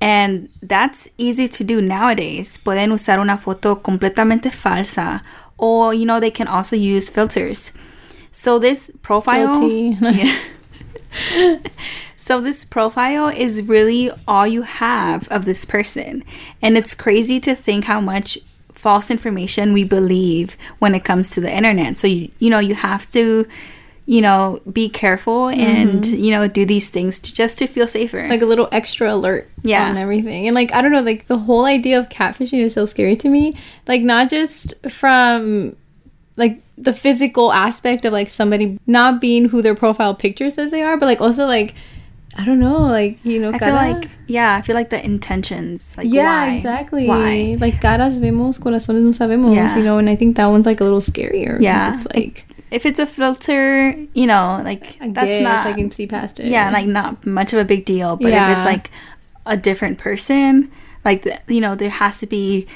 And 0.00 0.48
that's 0.62 1.08
easy 1.18 1.46
to 1.48 1.64
do 1.64 1.82
nowadays. 1.82 2.58
Pueden 2.58 2.92
usar 2.92 3.20
una 3.20 3.36
foto 3.36 3.76
completamente 3.76 4.50
falsa 4.50 5.22
or 5.58 5.92
you 5.92 6.06
know 6.06 6.18
they 6.18 6.30
can 6.30 6.48
also 6.48 6.74
use 6.74 7.10
filters. 7.10 7.72
So 8.32 8.58
this 8.58 8.90
profile 9.02 9.54
Yeah. 9.60 10.38
so 12.16 12.40
this 12.40 12.64
profile 12.64 13.28
is 13.28 13.62
really 13.64 14.10
all 14.26 14.46
you 14.46 14.62
have 14.62 15.28
of 15.28 15.44
this 15.44 15.64
person. 15.64 16.24
And 16.62 16.78
it's 16.78 16.94
crazy 16.94 17.40
to 17.40 17.54
think 17.54 17.84
how 17.84 18.00
much 18.00 18.38
false 18.72 19.10
information 19.10 19.72
we 19.72 19.84
believe 19.84 20.56
when 20.78 20.94
it 20.94 21.04
comes 21.04 21.30
to 21.32 21.40
the 21.40 21.54
internet. 21.54 21.98
So 21.98 22.06
you 22.06 22.30
you 22.38 22.48
know 22.48 22.58
you 22.60 22.74
have 22.74 23.10
to 23.10 23.46
you 24.10 24.20
know 24.20 24.60
be 24.72 24.88
careful 24.88 25.48
and 25.50 26.02
mm-hmm. 26.02 26.24
you 26.24 26.32
know 26.32 26.48
do 26.48 26.66
these 26.66 26.90
things 26.90 27.20
to, 27.20 27.32
just 27.32 27.58
to 27.58 27.68
feel 27.68 27.86
safer. 27.86 28.26
like 28.28 28.42
a 28.42 28.44
little 28.52 28.68
extra 28.72 29.14
alert 29.14 29.48
Yeah. 29.62 29.88
on 29.88 29.96
everything. 29.96 30.48
And 30.48 30.54
like 30.56 30.72
I 30.74 30.82
don't 30.82 30.90
know, 30.90 31.00
like 31.00 31.28
the 31.28 31.38
whole 31.38 31.64
idea 31.64 31.96
of 31.96 32.08
catfishing 32.08 32.58
is 32.58 32.72
so 32.72 32.86
scary 32.86 33.14
to 33.18 33.28
me. 33.28 33.54
Like 33.86 34.02
not 34.02 34.28
just 34.28 34.74
from 34.90 35.76
like 36.36 36.60
the 36.76 36.92
physical 36.92 37.52
aspect 37.52 38.04
of 38.04 38.12
like 38.12 38.28
somebody 38.28 38.80
not 38.84 39.20
being 39.20 39.48
who 39.48 39.62
their 39.62 39.76
profile 39.76 40.16
picture 40.16 40.50
says 40.50 40.72
they 40.72 40.82
are, 40.82 40.96
but 40.96 41.06
like 41.06 41.20
also 41.20 41.46
like 41.46 41.76
I 42.36 42.44
don't 42.44 42.58
know, 42.58 42.82
like 42.82 43.24
you 43.24 43.38
know, 43.38 43.52
I 43.52 43.58
feel 43.58 43.74
like 43.74 44.10
yeah, 44.26 44.56
I 44.56 44.62
feel 44.62 44.74
like 44.74 44.90
the 44.90 45.04
intentions. 45.04 45.94
Like 45.96 46.08
yeah, 46.10 46.46
why? 46.46 46.54
exactly. 46.54 47.06
Why? 47.06 47.56
Like 47.60 47.80
caras 47.80 48.18
vemos, 48.18 48.58
corazones 48.58 49.02
no 49.02 49.10
sabemos, 49.10 49.54
Yeah. 49.54 49.76
you 49.76 49.84
know, 49.84 49.98
and 49.98 50.10
I 50.10 50.16
think 50.16 50.34
that 50.36 50.46
one's 50.46 50.66
like 50.66 50.80
a 50.80 50.84
little 50.84 51.00
scarier. 51.00 51.60
Yeah. 51.60 51.94
it's 51.96 52.06
like 52.12 52.44
If 52.70 52.86
it's 52.86 52.98
a 53.00 53.06
filter, 53.06 53.90
you 54.14 54.26
know, 54.26 54.60
like 54.64 54.96
I 55.00 55.08
that's 55.08 55.26
guess 55.26 55.42
not 55.42 55.66
I 55.66 55.72
can 55.72 55.90
see 55.90 56.06
past 56.06 56.38
it. 56.40 56.46
yeah, 56.46 56.70
like 56.70 56.86
not 56.86 57.26
much 57.26 57.52
of 57.52 57.58
a 57.58 57.64
big 57.64 57.84
deal. 57.84 58.16
But 58.16 58.32
if 58.32 58.56
it's 58.56 58.64
like 58.64 58.90
a 59.46 59.56
different 59.56 59.98
person, 59.98 60.70
like 61.04 61.26
you 61.48 61.60
know, 61.60 61.74
there 61.74 61.90
has 61.90 62.18
to 62.20 62.26
be 62.26 62.66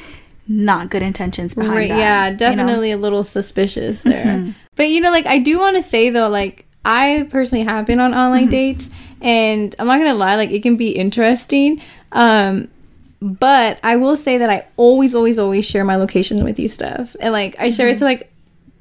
not 0.48 0.90
good 0.90 1.02
intentions 1.02 1.54
behind 1.54 1.74
Right, 1.76 1.88
that. 1.88 1.98
yeah, 1.98 2.24
you 2.26 2.32
know? 2.32 2.36
definitely 2.38 2.90
a 2.90 2.96
little 2.98 3.24
suspicious 3.24 4.02
there. 4.02 4.24
Mm-hmm. 4.34 4.50
But 4.76 4.88
you 4.88 5.00
know, 5.00 5.10
like 5.10 5.26
I 5.26 5.38
do 5.38 5.58
want 5.58 5.76
to 5.76 5.82
say 5.82 6.10
though, 6.10 6.28
like 6.28 6.66
I 6.84 7.26
personally 7.30 7.64
have 7.64 7.86
been 7.86 8.00
on 8.00 8.12
online 8.14 8.42
Mm-hmm. 8.42 8.50
dates, 8.50 8.90
and 9.22 9.74
I'm 9.78 9.86
not 9.86 9.98
gonna 9.98 10.14
lie, 10.14 10.34
like 10.36 10.50
it 10.50 10.62
can 10.62 10.76
be 10.76 10.90
interesting. 10.90 11.80
Um, 12.12 12.68
but 13.22 13.80
I 13.82 13.96
will 13.96 14.16
say 14.16 14.36
that 14.38 14.50
I 14.50 14.66
always, 14.76 15.14
always, 15.14 15.38
always 15.38 15.64
share 15.64 15.84
my 15.84 15.96
location 15.96 16.44
with 16.44 16.58
you 16.58 16.68
stuff, 16.68 17.14
and 17.20 17.32
like 17.32 17.56
I 17.58 17.70
share 17.70 17.88
it 17.88 17.92
Mm-hmm. 17.92 17.98
to 18.00 18.04
like 18.04 18.30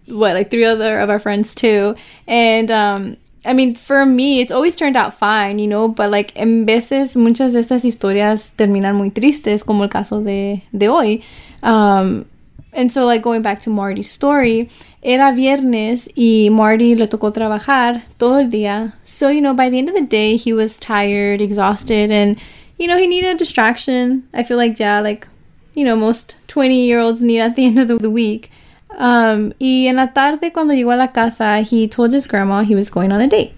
what 0.07 0.35
like 0.35 0.51
three 0.51 0.65
other 0.65 0.99
of 0.99 1.09
our 1.09 1.19
friends 1.19 1.55
too, 1.55 1.95
and 2.27 2.71
um. 2.71 3.17
I 3.45 3.51
mean, 3.51 3.75
for 3.75 4.05
me, 4.05 4.39
it's 4.39 4.53
always 4.53 4.73
turned 4.73 4.95
out 4.95 5.15
fine, 5.15 5.59
you 5.59 5.67
know, 5.67 5.89
but 5.89 6.09
like 6.09 6.31
en 6.37 6.65
veces 6.65 7.17
muchas 7.17 7.51
de 7.51 7.59
estas 7.59 7.83
historias 7.83 8.55
terminan 8.55 8.95
muy 8.95 9.09
tristes, 9.09 9.65
como 9.65 9.83
el 9.83 9.89
caso 9.89 10.23
de, 10.23 10.63
de 10.71 10.87
hoy. 10.87 11.21
Um, 11.61 12.25
and 12.71 12.91
so, 12.91 13.05
like, 13.05 13.21
going 13.21 13.41
back 13.41 13.59
to 13.61 13.69
Marty's 13.69 14.09
story, 14.09 14.69
era 15.03 15.33
viernes 15.33 16.07
y 16.15 16.49
Marty 16.49 16.95
le 16.95 17.07
tocó 17.07 17.31
trabajar 17.31 18.03
todo 18.17 18.39
el 18.39 18.49
día. 18.49 18.93
So, 19.03 19.29
you 19.29 19.41
know, 19.41 19.53
by 19.53 19.69
the 19.69 19.77
end 19.77 19.89
of 19.89 19.95
the 19.95 20.01
day, 20.01 20.37
he 20.37 20.53
was 20.53 20.79
tired, 20.79 21.41
exhausted, 21.41 22.11
and, 22.11 22.37
you 22.77 22.87
know, 22.87 22.97
he 22.97 23.07
needed 23.07 23.35
a 23.35 23.37
distraction. 23.37 24.27
I 24.33 24.43
feel 24.43 24.57
like, 24.57 24.79
yeah, 24.79 25.01
like, 25.01 25.27
you 25.73 25.85
know, 25.85 25.95
most 25.95 26.37
20 26.47 26.85
year 26.85 26.99
olds 26.99 27.21
need 27.21 27.39
at 27.39 27.55
the 27.55 27.65
end 27.65 27.79
of 27.79 27.87
the, 27.87 27.97
the 27.97 28.09
week. 28.09 28.51
Um, 28.97 29.53
y 29.59 29.87
en 29.87 29.95
la 29.95 30.13
tarde, 30.13 30.51
cuando 30.51 30.73
llegó 30.73 30.91
a 30.91 30.95
la 30.95 31.11
casa, 31.11 31.59
he 31.61 31.87
told 31.87 32.13
his 32.13 32.27
grandma 32.27 32.63
he 32.63 32.75
was 32.75 32.89
going 32.89 33.11
on 33.11 33.21
a 33.21 33.27
date. 33.27 33.53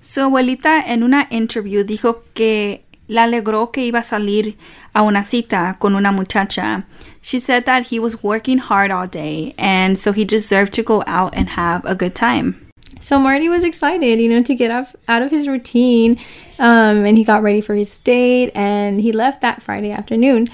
Su 0.00 0.20
abuelita 0.20 0.80
en 0.86 1.02
una 1.02 1.26
interview 1.30 1.82
dijo 1.82 2.22
que 2.32 2.84
le 3.08 3.20
alegró 3.20 3.72
que 3.72 3.84
iba 3.84 4.00
a 4.00 4.02
salir 4.02 4.56
a 4.92 5.02
una 5.02 5.24
cita 5.24 5.76
con 5.80 5.96
una 5.96 6.12
muchacha. 6.12 6.84
She 7.20 7.40
said 7.40 7.64
that 7.64 7.88
he 7.90 7.98
was 7.98 8.22
working 8.22 8.58
hard 8.58 8.92
all 8.92 9.08
day 9.08 9.52
and 9.58 9.98
so 9.98 10.12
he 10.12 10.24
deserved 10.24 10.72
to 10.74 10.84
go 10.84 11.02
out 11.08 11.34
and 11.34 11.48
have 11.50 11.84
a 11.84 11.96
good 11.96 12.14
time. 12.14 12.54
So 13.00 13.18
Marty 13.18 13.48
was 13.48 13.64
excited, 13.64 14.20
you 14.20 14.28
know, 14.28 14.42
to 14.42 14.54
get 14.54 14.70
out, 14.70 14.86
out 15.08 15.22
of 15.22 15.30
his 15.30 15.48
routine. 15.48 16.18
Um, 16.58 17.04
and 17.04 17.18
he 17.18 17.24
got 17.24 17.42
ready 17.42 17.60
for 17.60 17.74
his 17.74 17.98
date 17.98 18.52
and 18.54 19.00
he 19.00 19.12
left 19.12 19.42
that 19.42 19.60
Friday 19.60 19.90
afternoon. 19.90 20.48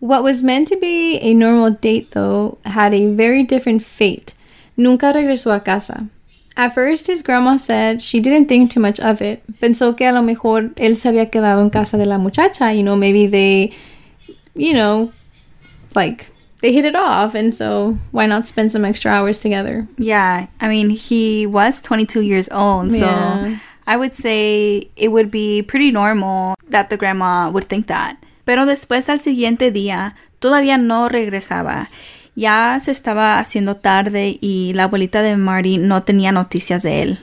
What 0.00 0.22
was 0.22 0.42
meant 0.42 0.68
to 0.68 0.76
be 0.76 1.18
a 1.18 1.34
normal 1.34 1.70
date, 1.70 2.12
though, 2.12 2.58
had 2.64 2.94
a 2.94 3.12
very 3.14 3.42
different 3.42 3.82
fate. 3.82 4.34
Nunca 4.76 5.12
regresó 5.12 5.54
a 5.54 5.60
casa. 5.60 6.08
At 6.56 6.74
first, 6.74 7.06
his 7.06 7.22
grandma 7.22 7.56
said 7.56 8.00
she 8.02 8.18
didn't 8.20 8.48
think 8.48 8.70
too 8.70 8.80
much 8.80 8.98
of 8.98 9.20
it. 9.22 9.42
Pensó 9.60 9.96
que 9.96 10.06
a 10.06 10.12
lo 10.12 10.22
mejor 10.22 10.70
él 10.76 10.96
se 10.96 11.08
había 11.10 11.30
quedado 11.30 11.62
en 11.62 11.70
casa 11.70 11.96
de 11.96 12.06
la 12.06 12.18
muchacha. 12.18 12.72
You 12.74 12.82
know, 12.82 12.96
maybe 12.96 13.26
they, 13.26 13.72
you 14.54 14.72
know, 14.74 15.12
like 15.94 16.30
they 16.60 16.72
hit 16.72 16.84
it 16.84 16.96
off. 16.96 17.34
And 17.34 17.54
so 17.54 17.98
why 18.10 18.26
not 18.26 18.46
spend 18.46 18.72
some 18.72 18.84
extra 18.84 19.10
hours 19.12 19.38
together? 19.38 19.86
Yeah. 19.98 20.48
I 20.60 20.68
mean, 20.68 20.90
he 20.90 21.46
was 21.46 21.80
22 21.82 22.22
years 22.22 22.48
old. 22.50 22.90
So 22.92 23.06
Yeah. 23.06 23.58
I 23.86 23.96
would 23.96 24.14
say 24.14 24.88
it 24.96 25.08
would 25.08 25.30
be 25.30 25.62
pretty 25.62 25.90
normal 25.90 26.54
that 26.68 26.90
the 26.90 26.96
grandma 26.96 27.50
would 27.50 27.68
think 27.68 27.86
that. 27.88 28.16
Pero 28.44 28.66
después 28.66 29.08
al 29.08 29.20
siguiente 29.20 29.70
día, 29.70 30.16
todavía 30.38 30.78
no 30.78 31.08
regresaba. 31.08 31.90
Ya 32.34 32.78
se 32.80 32.90
estaba 32.90 33.38
haciendo 33.38 33.76
tarde 33.76 34.38
y 34.40 34.72
la 34.74 34.84
abuelita 34.84 35.22
de 35.22 35.36
Marty 35.36 35.78
no 35.78 36.02
tenía 36.02 36.32
noticias 36.32 36.82
de 36.82 37.02
él. 37.02 37.18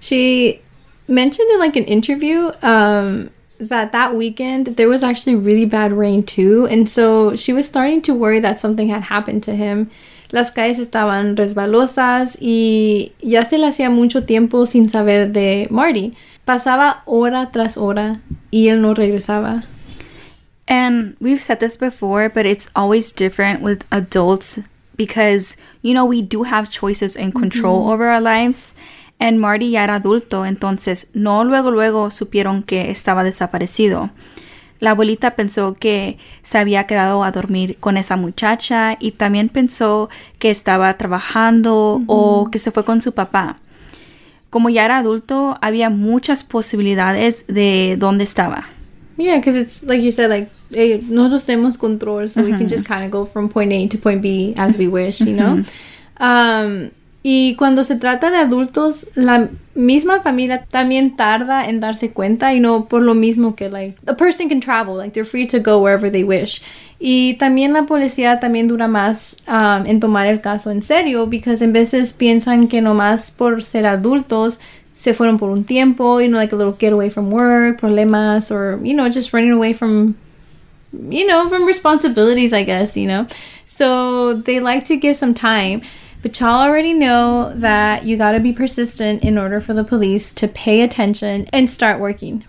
She 0.00 0.60
mentioned 1.08 1.50
in 1.52 1.58
like 1.58 1.76
an 1.76 1.86
interview 1.86 2.50
um, 2.62 3.30
that 3.58 3.92
that 3.92 4.14
weekend 4.14 4.76
there 4.76 4.88
was 4.88 5.02
actually 5.02 5.36
really 5.36 5.66
bad 5.66 5.92
rain 5.92 6.22
too, 6.22 6.66
and 6.70 6.88
so 6.88 7.34
she 7.34 7.52
was 7.52 7.66
starting 7.66 8.02
to 8.02 8.14
worry 8.14 8.40
that 8.40 8.60
something 8.60 8.88
had 8.88 9.02
happened 9.02 9.42
to 9.44 9.52
him. 9.52 9.90
Las 10.30 10.50
calles 10.50 10.78
estaban 10.78 11.36
resbalosas 11.36 12.36
y 12.38 13.12
ya 13.22 13.44
se 13.46 13.56
le 13.56 13.66
hacía 13.66 13.88
mucho 13.88 14.24
tiempo 14.24 14.66
sin 14.66 14.90
saber 14.90 15.32
de 15.32 15.66
Marty. 15.70 16.14
Pasaba 16.44 17.02
hora 17.06 17.50
tras 17.50 17.78
hora 17.78 18.20
y 18.50 18.68
él 18.68 18.82
no 18.82 18.92
regresaba. 18.92 19.60
And 20.68 21.16
we've 21.18 21.40
said 21.40 21.60
this 21.60 21.78
before, 21.78 22.28
but 22.28 22.44
it's 22.44 22.68
always 22.76 23.12
different 23.12 23.62
with 23.62 23.86
adults 23.90 24.60
because, 24.96 25.56
you 25.80 25.94
know, 25.94 26.04
we 26.04 26.20
do 26.20 26.42
have 26.42 26.70
choices 26.70 27.16
and 27.16 27.34
control 27.34 27.90
over 27.90 28.08
our 28.08 28.20
lives. 28.20 28.74
And 29.18 29.40
Marty 29.40 29.70
ya 29.70 29.84
era 29.84 29.94
adulto, 29.94 30.44
entonces 30.44 31.08
no 31.14 31.42
luego 31.42 31.70
luego 31.70 32.10
supieron 32.10 32.62
que 32.62 32.90
estaba 32.90 33.24
desaparecido. 33.24 34.10
La 34.78 34.90
abuelita 34.90 35.34
pensó 35.34 35.74
que 35.74 36.18
se 36.42 36.58
había 36.58 36.86
quedado 36.86 37.24
a 37.24 37.32
dormir 37.32 37.78
con 37.80 37.96
esa 37.96 38.16
muchacha 38.16 38.96
y 39.00 39.12
también 39.12 39.48
pensó 39.48 40.08
que 40.38 40.50
estaba 40.50 40.96
trabajando 40.98 42.02
o 42.06 42.48
que 42.52 42.60
se 42.60 42.70
fue 42.70 42.84
con 42.84 43.02
su 43.02 43.12
papá. 43.12 43.58
Como 44.50 44.70
ya 44.70 44.84
era 44.84 44.98
adulto, 44.98 45.58
había 45.62 45.90
muchas 45.90 46.44
posibilidades 46.44 47.44
de 47.48 47.96
dónde 47.98 48.22
estaba. 48.22 48.68
Yeah, 49.18 49.38
because 49.38 49.56
it's 49.56 49.82
like 49.82 50.00
you 50.00 50.12
said, 50.12 50.30
like 50.30 50.48
eh, 50.72 51.00
nosotros 51.08 51.44
tenemos 51.44 51.76
control, 51.76 52.28
so 52.28 52.40
we 52.40 52.52
can 52.52 52.68
just 52.68 52.86
kind 52.86 53.04
of 53.04 53.10
go 53.10 53.24
from 53.26 53.48
point 53.48 53.72
A 53.72 53.88
to 53.88 53.98
point 53.98 54.22
B 54.22 54.54
as 54.56 54.76
we 54.78 54.86
wish, 54.86 55.20
you 55.20 55.34
know. 55.34 55.64
Um, 56.20 56.92
y 57.24 57.56
cuando 57.58 57.82
se 57.82 57.96
trata 57.96 58.30
de 58.30 58.36
adultos, 58.36 59.08
la 59.16 59.48
misma 59.74 60.20
familia 60.20 60.64
también 60.70 61.16
tarda 61.16 61.68
en 61.68 61.80
darse 61.80 62.12
cuenta, 62.12 62.54
y 62.54 62.60
no 62.60 62.84
por 62.84 63.02
lo 63.02 63.14
mismo 63.14 63.56
que 63.56 63.68
like 63.68 63.96
a 64.06 64.14
person 64.14 64.48
can 64.48 64.60
travel, 64.60 64.96
like 64.96 65.14
they're 65.14 65.24
free 65.24 65.48
to 65.48 65.58
go 65.58 65.80
wherever 65.80 66.08
they 66.10 66.22
wish. 66.22 66.62
Y 67.00 67.34
también 67.38 67.72
la 67.72 67.86
policía 67.86 68.38
también 68.38 68.68
dura 68.68 68.86
más 68.86 69.36
um, 69.48 69.84
en 69.86 69.98
tomar 69.98 70.28
el 70.28 70.40
caso 70.40 70.70
en 70.70 70.82
serio, 70.82 71.26
because 71.26 71.62
en 71.64 71.72
veces 71.72 72.12
piensan 72.12 72.68
que 72.68 72.80
nomás 72.80 73.32
por 73.32 73.64
ser 73.64 73.84
adultos 73.86 74.60
se 74.98 75.14
fueron 75.14 75.38
por 75.38 75.48
un 75.50 75.62
tiempo, 75.62 76.18
you 76.18 76.26
know, 76.26 76.36
like 76.36 76.50
a 76.50 76.56
little 76.56 76.72
getaway 76.72 77.08
from 77.08 77.30
work, 77.30 77.80
problemas, 77.80 78.50
or, 78.50 78.84
you 78.84 78.92
know, 78.92 79.08
just 79.08 79.32
running 79.32 79.52
away 79.52 79.72
from, 79.72 80.18
you 80.92 81.24
know, 81.24 81.48
from 81.48 81.64
responsibilities, 81.66 82.52
I 82.52 82.64
guess, 82.64 82.96
you 82.96 83.06
know. 83.06 83.28
So 83.64 84.34
they 84.34 84.58
like 84.58 84.86
to 84.86 84.96
give 84.96 85.16
some 85.16 85.34
time. 85.34 85.82
But 86.20 86.40
y'all 86.40 86.62
already 86.62 86.94
know 86.94 87.52
that 87.54 88.06
you 88.06 88.16
gotta 88.16 88.40
be 88.40 88.52
persistent 88.52 89.22
in 89.22 89.38
order 89.38 89.60
for 89.60 89.72
the 89.72 89.84
police 89.84 90.32
to 90.32 90.48
pay 90.48 90.80
attention 90.80 91.48
and 91.52 91.70
start 91.70 92.00
working. 92.00 92.44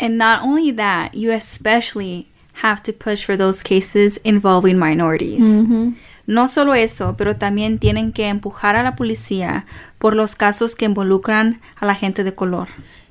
And 0.00 0.18
not 0.18 0.42
only 0.42 0.72
that, 0.72 1.14
you 1.14 1.30
especially 1.30 2.28
have 2.54 2.82
to 2.82 2.92
push 2.92 3.24
for 3.24 3.36
those 3.36 3.62
cases 3.62 4.16
involving 4.24 4.76
minorities. 4.76 5.62
Mm-hmm. 5.62 5.92
No 6.26 6.48
solo 6.48 6.74
eso, 6.74 7.14
pero 7.16 7.36
también 7.36 7.78
tienen 7.78 8.12
que 8.12 8.28
empujar 8.28 8.76
a 8.76 8.82
la 8.82 8.96
policía 8.96 9.66
por 9.98 10.16
los 10.16 10.34
casos 10.34 10.74
que 10.74 10.86
involucran 10.86 11.60
a 11.76 11.86
la 11.86 11.94
gente 11.94 12.24
de 12.24 12.34
color. 12.34 12.68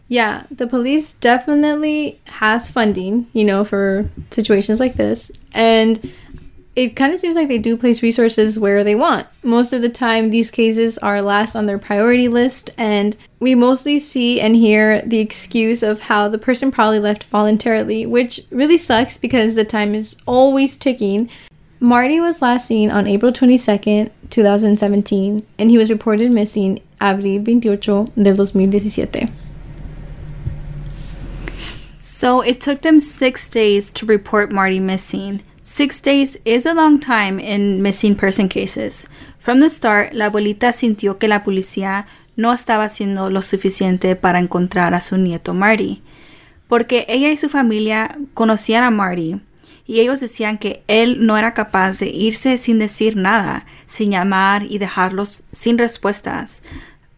Yeah, 0.08 0.44
the 0.56 0.68
police 0.68 1.14
definitely 1.14 2.20
has 2.40 2.70
funding, 2.70 3.28
you 3.34 3.44
know, 3.44 3.64
for 3.64 4.06
situations 4.30 4.80
like 4.80 4.98
this. 4.98 5.32
And 5.54 6.00
it 6.76 6.96
kind 6.96 7.14
of 7.14 7.20
seems 7.20 7.36
like 7.36 7.48
they 7.48 7.58
do 7.58 7.78
place 7.78 8.04
resources 8.04 8.60
where 8.60 8.84
they 8.84 8.96
want. 8.96 9.28
Most 9.44 9.72
of 9.72 9.82
the 9.82 9.90
time, 9.90 10.30
these 10.30 10.52
cases 10.52 10.98
are 10.98 11.22
last 11.22 11.56
on 11.56 11.66
their 11.66 11.80
priority 11.80 12.28
list, 12.28 12.70
and 12.78 13.16
we 13.40 13.56
mostly 13.56 13.98
see 13.98 14.42
and 14.42 14.56
hear 14.56 15.02
the 15.02 15.20
excuse 15.20 15.82
of 15.82 16.02
how 16.02 16.28
the 16.28 16.38
person 16.38 16.72
probably 16.72 17.00
left 17.00 17.24
voluntarily, 17.26 18.06
which 18.06 18.42
really 18.52 18.78
sucks 18.78 19.18
because 19.18 19.56
the 19.56 19.64
time 19.64 19.96
is 19.96 20.18
always 20.26 20.78
ticking. 20.78 21.30
Marty 21.86 22.20
was 22.20 22.42
last 22.42 22.66
seen 22.66 22.90
on 22.90 23.06
April 23.06 23.32
22nd, 23.32 24.10
2017, 24.32 25.46
and 25.60 25.70
he 25.70 25.78
was 25.78 25.92
reported 25.92 26.32
missing 26.32 26.82
abril 27.00 27.44
28 27.44 27.62
del 27.62 28.36
2017. 28.36 29.30
So 32.00 32.42
it 32.42 32.60
took 32.60 32.82
them 32.82 33.00
six 33.00 33.48
days 33.48 33.92
to 33.92 34.08
report 34.08 34.52
Marty 34.52 34.80
missing. 34.80 35.44
Six 35.62 36.02
days 36.02 36.38
is 36.44 36.66
a 36.66 36.74
long 36.74 37.00
time 37.00 37.40
in 37.40 37.84
missing 37.84 38.16
person 38.16 38.50
cases. 38.50 39.08
From 39.38 39.60
the 39.60 39.70
start, 39.70 40.16
la 40.16 40.32
abuelita 40.32 40.74
sintió 40.74 41.20
que 41.20 41.28
la 41.28 41.44
policía 41.44 42.08
no 42.36 42.52
estaba 42.52 42.86
haciendo 42.86 43.30
lo 43.30 43.44
suficiente 43.44 44.16
para 44.16 44.40
encontrar 44.40 44.96
a 44.96 45.02
su 45.02 45.18
nieto 45.18 45.54
Marty, 45.54 46.02
porque 46.68 47.06
ella 47.08 47.30
y 47.30 47.38
su 47.38 47.48
familia 47.48 48.18
conocían 48.34 48.84
a 48.84 48.90
Marty 48.90 49.40
y 49.88 50.00
ellos 50.00 50.20
decían 50.20 50.58
que 50.58 50.84
él 50.88 51.26
no 51.26 51.38
era 51.38 51.54
capaz 51.54 52.00
de 52.00 52.10
irse 52.10 52.58
sin 52.58 52.80
decir 52.80 53.16
nada, 53.16 53.66
sin 53.86 54.12
llamar 54.12 54.64
y 54.64 54.78
dejarlos 54.80 55.44
sin 55.52 55.78
respuestas. 55.78 56.62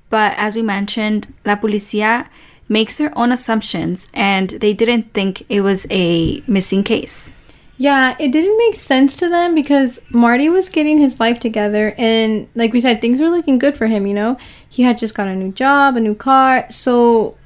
But 0.09 0.33
as 0.37 0.55
we 0.55 0.63
mentioned, 0.63 1.27
la 1.43 1.59
policía 1.59 2.29
makes 2.69 2.97
their 2.97 3.11
own 3.15 3.31
assumptions 3.31 4.09
and 4.13 4.49
they 4.49 4.73
didn't 4.73 5.13
think 5.13 5.45
it 5.49 5.61
was 5.61 5.87
a 5.89 6.43
missing 6.47 6.83
case. 6.83 7.31
Yeah, 7.79 8.15
it 8.17 8.31
didn't 8.31 8.57
make 8.57 8.75
sense 8.75 9.17
to 9.19 9.29
them 9.29 9.53
because 9.53 10.01
Marty 10.09 10.49
was 10.49 10.67
getting 10.67 10.97
his 10.97 11.19
life 11.19 11.39
together 11.39 11.93
and 11.97 12.47
like 12.55 12.73
we 12.73 12.79
said 12.79 13.01
things 13.01 13.21
were 13.21 13.29
looking 13.29 13.59
good 13.59 13.77
for 13.77 13.87
him, 13.87 14.07
you 14.07 14.13
know. 14.13 14.37
He 14.67 14.83
had 14.83 14.97
just 14.97 15.15
got 15.15 15.27
a 15.27 15.35
new 15.35 15.51
job, 15.51 15.95
a 15.95 15.99
new 15.99 16.15
car. 16.15 16.65
So 16.69 17.37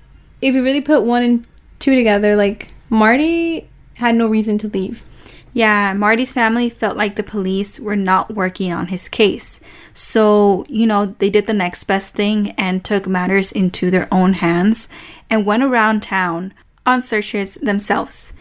if 0.41 0.55
you 0.55 0.63
really 0.63 0.81
put 0.81 1.03
one 1.03 1.21
and 1.21 1.47
two 1.79 1.95
together, 1.95 2.35
like 2.35 2.73
Marty 2.89 3.67
had 3.95 4.15
no 4.15 4.27
reason 4.27 4.57
to 4.59 4.67
leave. 4.67 5.05
Yeah, 5.53 5.93
Marty's 5.93 6.31
family 6.31 6.69
felt 6.69 6.95
like 6.95 7.17
the 7.17 7.23
police 7.23 7.79
were 7.79 7.97
not 7.97 8.33
working 8.33 8.71
on 8.71 8.87
his 8.87 9.09
case. 9.09 9.59
So, 9.93 10.65
you 10.69 10.87
know, 10.87 11.07
they 11.07 11.29
did 11.29 11.47
the 11.47 11.53
next 11.53 11.83
best 11.83 12.13
thing 12.13 12.51
and 12.51 12.85
took 12.85 13.05
matters 13.05 13.51
into 13.51 13.91
their 13.91 14.07
own 14.13 14.33
hands 14.33 14.87
and 15.29 15.45
went 15.45 15.63
around 15.63 16.03
town 16.03 16.53
on 16.85 17.01
searches 17.01 17.55
themselves. 17.55 18.31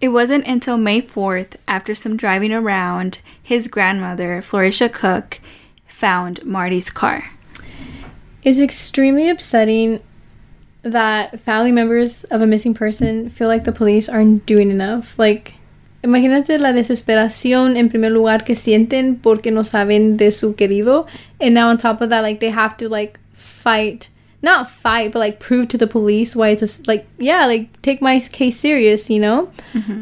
It 0.00 0.08
wasn't 0.08 0.46
until 0.46 0.78
May 0.78 1.02
4th, 1.02 1.56
after 1.66 1.94
some 1.94 2.16
driving 2.16 2.52
around, 2.52 3.20
his 3.42 3.68
grandmother, 3.68 4.40
Florisha 4.40 4.92
Cook, 4.92 5.40
found 5.86 6.44
Marty's 6.44 6.90
car. 6.90 7.30
It's 8.42 8.58
extremely 8.58 9.28
upsetting 9.28 10.00
that 10.82 11.38
family 11.38 11.70
members 11.70 12.24
of 12.24 12.40
a 12.40 12.46
missing 12.46 12.74
person 12.74 13.30
feel 13.30 13.46
like 13.46 13.62
the 13.64 13.72
police 13.72 14.08
aren't 14.08 14.46
doing 14.46 14.70
enough. 14.70 15.16
Like, 15.18 15.54
imagínate 16.02 16.58
la 16.58 16.72
desesperación 16.72 17.76
en 17.76 17.88
primer 17.88 18.12
lugar 18.12 18.44
que 18.44 18.54
sienten 18.54 19.16
porque 19.16 19.50
no 19.50 19.64
saben 19.64 20.16
de 20.16 20.30
su 20.30 20.54
querido. 20.54 21.06
And 21.40 21.54
now 21.54 21.68
on 21.68 21.78
top 21.78 22.00
of 22.00 22.10
that, 22.10 22.22
like, 22.22 22.40
they 22.40 22.50
have 22.50 22.76
to, 22.78 22.88
like, 22.88 23.18
fight. 23.34 24.08
Not 24.42 24.68
fight, 24.68 25.12
but, 25.12 25.20
like, 25.20 25.38
prove 25.38 25.68
to 25.68 25.78
the 25.78 25.86
police 25.86 26.34
why 26.34 26.50
it's, 26.50 26.62
a, 26.62 26.68
like, 26.86 27.06
yeah, 27.18 27.46
like, 27.46 27.68
take 27.82 28.02
my 28.02 28.18
case 28.18 28.58
serious, 28.58 29.08
you 29.08 29.20
know? 29.20 29.50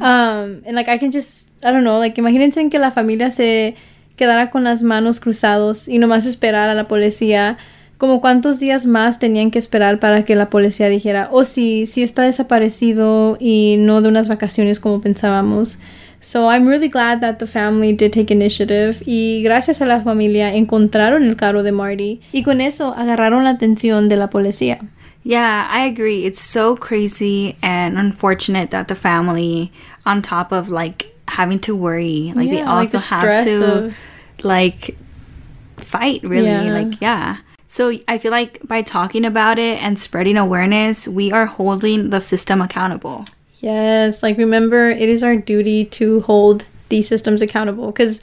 Um, 0.00 0.62
and, 0.64 0.74
like, 0.74 0.88
I 0.88 0.96
can 0.96 1.10
just, 1.10 1.48
I 1.62 1.70
don't 1.72 1.84
know, 1.84 1.98
like, 1.98 2.16
imagínense 2.16 2.70
que 2.70 2.78
la 2.78 2.90
familia 2.90 3.30
se 3.30 3.76
quedara 4.16 4.50
con 4.50 4.64
las 4.64 4.82
manos 4.82 5.20
cruzados 5.20 5.88
y 5.88 5.98
nomás 5.98 6.26
esperar 6.26 6.70
a 6.70 6.74
la 6.74 6.88
policía 6.88 7.58
como 8.00 8.22
cuántos 8.22 8.58
días 8.58 8.86
más 8.86 9.18
tenían 9.18 9.50
que 9.50 9.58
esperar 9.58 9.98
para 9.98 10.24
que 10.24 10.34
la 10.34 10.48
policía 10.48 10.88
dijera, 10.88 11.28
oh 11.30 11.44
sí, 11.44 11.84
sí 11.84 12.02
está 12.02 12.22
desaparecido 12.22 13.36
y 13.38 13.76
no 13.78 14.00
de 14.00 14.08
unas 14.08 14.26
vacaciones 14.26 14.80
como 14.80 15.02
pensábamos. 15.02 15.76
So 16.18 16.50
I'm 16.50 16.66
really 16.66 16.88
glad 16.88 17.20
that 17.20 17.36
the 17.36 17.46
family 17.46 17.92
did 17.92 18.12
take 18.12 18.32
initiative 18.32 19.02
y 19.04 19.42
gracias 19.42 19.82
a 19.82 19.86
la 19.86 20.00
familia 20.00 20.54
encontraron 20.54 21.24
el 21.24 21.36
carro 21.36 21.62
de 21.62 21.72
Marty 21.72 22.22
y 22.32 22.42
con 22.42 22.62
eso 22.62 22.94
agarraron 22.96 23.44
la 23.44 23.50
atención 23.50 24.08
de 24.08 24.16
la 24.16 24.30
policía. 24.30 24.78
Yeah, 25.22 25.68
I 25.70 25.86
agree. 25.86 26.24
It's 26.24 26.40
so 26.40 26.76
crazy 26.76 27.58
and 27.60 27.98
unfortunate 27.98 28.70
that 28.70 28.88
the 28.88 28.94
family, 28.94 29.72
on 30.06 30.22
top 30.22 30.52
of 30.52 30.70
like 30.70 31.14
having 31.28 31.58
to 31.60 31.76
worry, 31.76 32.32
like 32.34 32.48
they 32.48 32.64
like 32.64 32.66
also 32.66 32.96
the 32.96 33.14
have 33.14 33.44
to 33.44 33.84
of- 33.88 33.94
like 34.42 34.96
fight 35.76 36.22
really. 36.22 36.46
Yeah. 36.46 36.72
Like, 36.72 36.98
yeah. 37.02 37.36
So 37.70 37.96
I 38.08 38.18
feel 38.18 38.32
like 38.32 38.58
by 38.66 38.82
talking 38.82 39.24
about 39.24 39.56
it 39.56 39.80
and 39.80 39.96
spreading 39.96 40.36
awareness, 40.36 41.06
we 41.06 41.30
are 41.30 41.46
holding 41.46 42.10
the 42.10 42.20
system 42.20 42.60
accountable. 42.60 43.26
Yes, 43.60 44.24
like 44.24 44.38
remember, 44.38 44.90
it 44.90 45.08
is 45.08 45.22
our 45.22 45.36
duty 45.36 45.84
to 45.84 46.18
hold 46.22 46.64
these 46.88 47.06
systems 47.06 47.40
accountable 47.40 47.86
because, 47.86 48.20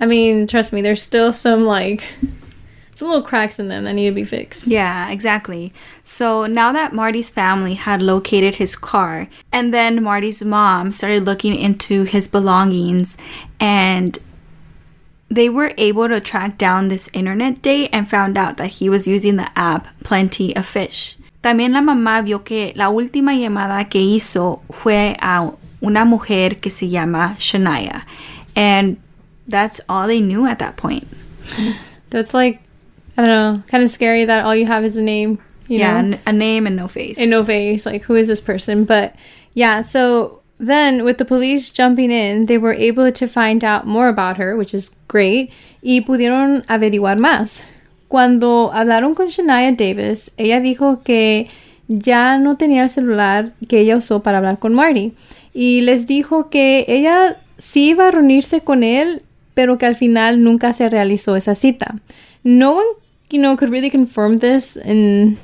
I 0.00 0.06
mean, 0.06 0.46
trust 0.46 0.72
me, 0.72 0.82
there's 0.82 1.02
still 1.02 1.32
some 1.32 1.64
like 1.64 2.06
some 2.94 3.08
little 3.08 3.24
cracks 3.24 3.58
in 3.58 3.66
them 3.66 3.82
that 3.84 3.92
need 3.94 4.10
to 4.10 4.14
be 4.14 4.22
fixed. 4.22 4.68
Yeah, 4.68 5.10
exactly. 5.10 5.72
So 6.04 6.46
now 6.46 6.70
that 6.70 6.92
Marty's 6.92 7.30
family 7.30 7.74
had 7.74 8.02
located 8.02 8.54
his 8.54 8.76
car, 8.76 9.28
and 9.50 9.74
then 9.74 10.00
Marty's 10.00 10.44
mom 10.44 10.92
started 10.92 11.24
looking 11.24 11.56
into 11.56 12.04
his 12.04 12.28
belongings, 12.28 13.16
and 13.58 14.16
they 15.34 15.48
were 15.48 15.72
able 15.76 16.08
to 16.08 16.20
track 16.20 16.56
down 16.58 16.88
this 16.88 17.08
internet 17.12 17.62
date 17.62 17.90
and 17.92 18.08
found 18.08 18.38
out 18.38 18.56
that 18.56 18.78
he 18.78 18.88
was 18.88 19.06
using 19.06 19.36
the 19.36 19.50
app 19.58 19.86
Plenty 20.04 20.54
of 20.56 20.66
Fish. 20.66 21.16
También 21.42 21.72
la 21.72 21.80
mamá 21.80 22.24
vio 22.24 22.38
que 22.38 22.72
la 22.74 22.88
última 22.88 23.34
llamada 23.34 23.88
que 23.90 24.00
hizo 24.00 24.62
fue 24.72 25.16
a 25.20 25.52
una 25.82 26.04
mujer 26.04 26.60
que 26.60 26.70
se 26.70 26.88
llama 26.88 27.36
Shania, 27.38 28.04
and 28.56 28.96
that's 29.46 29.80
all 29.88 30.06
they 30.06 30.20
knew 30.20 30.46
at 30.46 30.58
that 30.60 30.76
point. 30.76 31.06
That's 32.10 32.32
like, 32.32 32.62
I 33.16 33.26
don't 33.26 33.28
know, 33.28 33.62
kind 33.66 33.82
of 33.82 33.90
scary 33.90 34.24
that 34.24 34.44
all 34.44 34.54
you 34.54 34.66
have 34.66 34.84
is 34.84 34.96
a 34.96 35.02
name. 35.02 35.38
You 35.66 35.78
yeah, 35.78 36.00
know? 36.00 36.18
a 36.26 36.32
name 36.32 36.66
and 36.66 36.76
no 36.76 36.88
face. 36.88 37.18
And 37.18 37.30
no 37.30 37.44
face 37.44 37.84
like 37.86 38.02
who 38.02 38.14
is 38.14 38.28
this 38.28 38.40
person 38.40 38.84
but 38.84 39.16
yeah 39.54 39.80
so 39.80 40.42
then 40.58 41.04
with 41.04 41.16
the 41.16 41.24
police 41.24 41.72
jumping 41.72 42.10
in 42.10 42.46
they 42.46 42.58
were 42.58 42.74
able 42.74 43.10
to 43.10 43.26
find 43.26 43.64
out 43.64 43.86
more 43.86 44.08
about 44.08 44.36
her 44.36 44.56
which 44.56 44.74
is 44.74 44.96
great 45.08 45.50
y 45.82 46.00
pudieron 46.02 46.64
averiguar 46.68 47.18
más. 47.18 47.62
Cuando 48.08 48.70
hablaron 48.72 49.14
con 49.14 49.28
Shania 49.28 49.72
Davis 49.72 50.30
ella 50.36 50.60
dijo 50.60 51.02
que 51.02 51.48
ya 51.88 52.38
no 52.38 52.56
tenía 52.56 52.84
el 52.84 52.90
celular 52.90 53.52
que 53.68 53.80
ella 53.80 53.96
usó 53.96 54.22
para 54.22 54.38
hablar 54.38 54.58
con 54.58 54.74
Marty. 54.74 55.12
Y 55.52 55.82
les 55.82 56.06
dijo 56.06 56.48
que 56.48 56.84
ella 56.88 57.36
sí 57.58 57.90
iba 57.90 58.08
a 58.08 58.10
reunirse 58.10 58.62
con 58.62 58.82
él 58.82 59.22
pero 59.54 59.78
que 59.78 59.86
al 59.86 59.94
final 59.94 60.42
nunca 60.42 60.72
se 60.72 60.88
realizó 60.88 61.36
esa 61.36 61.54
cita. 61.54 61.96
No 62.42 62.72
one 62.72 62.86
you 63.30 63.38
know 63.38 63.56
could 63.56 63.70
really 63.70 63.90
confirm 63.90 64.38
this 64.38 64.76
in 64.76 65.38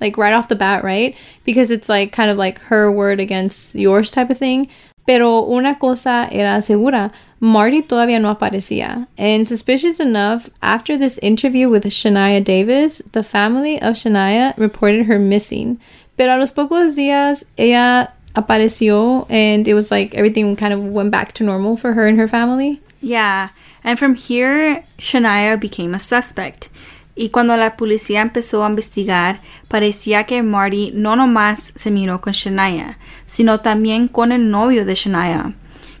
like 0.00 0.16
right 0.16 0.32
off 0.32 0.48
the 0.48 0.56
bat, 0.56 0.84
right? 0.84 1.16
Because 1.44 1.70
it's 1.70 1.88
like 1.88 2.12
kind 2.12 2.30
of 2.30 2.38
like 2.38 2.58
her 2.60 2.90
word 2.90 3.20
against 3.20 3.74
yours 3.74 4.10
type 4.10 4.30
of 4.30 4.38
thing. 4.38 4.68
Pero 5.06 5.42
una 5.50 5.74
cosa 5.74 6.28
era 6.32 6.62
segura, 6.62 7.12
Marty 7.38 7.82
todavía 7.82 8.20
no 8.20 8.34
aparecía. 8.34 9.06
And 9.18 9.46
suspicious 9.46 10.00
enough, 10.00 10.48
after 10.62 10.96
this 10.96 11.18
interview 11.18 11.68
with 11.68 11.84
Shania 11.84 12.42
Davis, 12.42 13.02
the 13.12 13.22
family 13.22 13.80
of 13.80 13.94
Shania 13.96 14.56
reported 14.56 15.06
her 15.06 15.18
missing. 15.18 15.78
Pero 16.16 16.36
a 16.36 16.38
los 16.38 16.52
pocos 16.52 16.96
días, 16.96 17.44
ella 17.58 18.12
apareció 18.34 19.26
and 19.30 19.68
it 19.68 19.74
was 19.74 19.90
like 19.90 20.14
everything 20.14 20.56
kind 20.56 20.72
of 20.72 20.80
went 20.80 21.10
back 21.10 21.32
to 21.32 21.44
normal 21.44 21.76
for 21.76 21.92
her 21.92 22.06
and 22.06 22.18
her 22.18 22.28
family. 22.28 22.80
Yeah, 23.00 23.50
and 23.84 23.98
from 23.98 24.14
here, 24.14 24.82
Shania 24.96 25.60
became 25.60 25.94
a 25.94 25.98
suspect. 25.98 26.70
Y 27.16 27.28
cuando 27.28 27.56
la 27.56 27.76
policía 27.76 28.22
empezó 28.22 28.64
a 28.64 28.68
investigar, 28.68 29.40
parecía 29.68 30.24
que 30.24 30.42
Marty 30.42 30.90
no 30.94 31.14
nomás 31.14 31.72
se 31.76 31.90
miró 31.90 32.20
con 32.20 32.32
Shania, 32.32 32.98
sino 33.26 33.60
también 33.60 34.08
con 34.08 34.32
el 34.32 34.50
novio 34.50 34.84
de 34.84 34.94
Shania, 34.94 35.54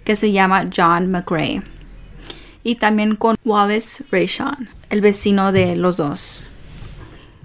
que 0.04 0.16
se 0.16 0.32
llama 0.32 0.68
John 0.74 1.10
McRae. 1.10 1.62
Y 2.64 2.76
también 2.76 3.14
con 3.14 3.36
Wallace 3.44 4.04
Rayshon, 4.10 4.68
el 4.90 5.00
vecino 5.00 5.52
de 5.52 5.76
los 5.76 5.98
dos. 5.98 6.40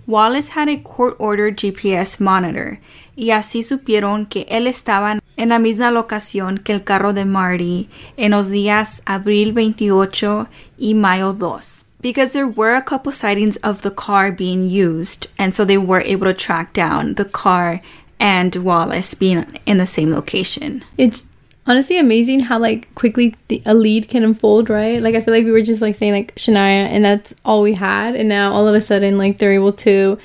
Wallace 0.08 0.50
had 0.56 0.70
a 0.70 0.82
court-ordered 0.82 1.56
GPS 1.56 2.20
monitor 2.20 2.80
y 3.16 3.30
así 3.30 3.62
supieron 3.62 4.26
que 4.26 4.48
él 4.50 4.66
estaba 4.66 5.20
en 5.38 5.50
la 5.50 5.60
misma 5.60 5.92
locación 5.92 6.58
que 6.58 6.72
el 6.72 6.84
carro 6.84 7.14
de 7.14 7.26
Marty 7.26 7.90
en 8.18 8.32
los 8.32 8.50
días 8.50 9.04
abril 9.06 9.54
28 9.54 10.48
y 10.80 10.96
mayo 10.96 11.34
2. 11.34 11.86
Because 12.02 12.32
there 12.32 12.48
were 12.48 12.76
a 12.76 12.82
couple 12.82 13.12
sightings 13.12 13.58
of 13.58 13.82
the 13.82 13.92
car 13.92 14.32
being 14.32 14.64
used, 14.66 15.28
and 15.38 15.54
so 15.54 15.66
they 15.66 15.78
were 15.78 16.02
able 16.02 16.28
to 16.28 16.34
track 16.34 16.72
down 16.74 17.16
the 17.16 17.26
car 17.26 17.82
and 18.20 18.56
Wallace 18.56 19.14
being 19.14 19.60
in 19.66 19.78
the 19.78 19.88
same 19.88 20.12
location. 20.12 20.84
It's 20.98 21.26
honestly 21.66 21.98
amazing 21.98 22.42
how 22.42 22.58
like 22.58 22.94
quickly 22.96 23.36
the, 23.48 23.62
a 23.66 23.74
lead 23.74 24.10
can 24.10 24.24
unfold, 24.24 24.70
right? 24.70 25.00
Like 25.00 25.16
I 25.16 25.22
feel 25.22 25.34
like 25.34 25.46
we 25.46 25.52
were 25.52 25.62
just 25.62 25.82
like 25.82 25.96
saying 25.96 26.14
like 26.14 26.36
Shania, 26.36 26.88
and 26.88 27.06
that's 27.06 27.34
all 27.46 27.62
we 27.62 27.74
had, 27.74 28.16
and 28.16 28.28
now 28.28 28.52
all 28.52 28.68
of 28.68 28.76
a 28.76 28.82
sudden 28.82 29.18
like 29.18 29.38
they're 29.38 29.54
able 29.54 29.74
to 29.74 30.18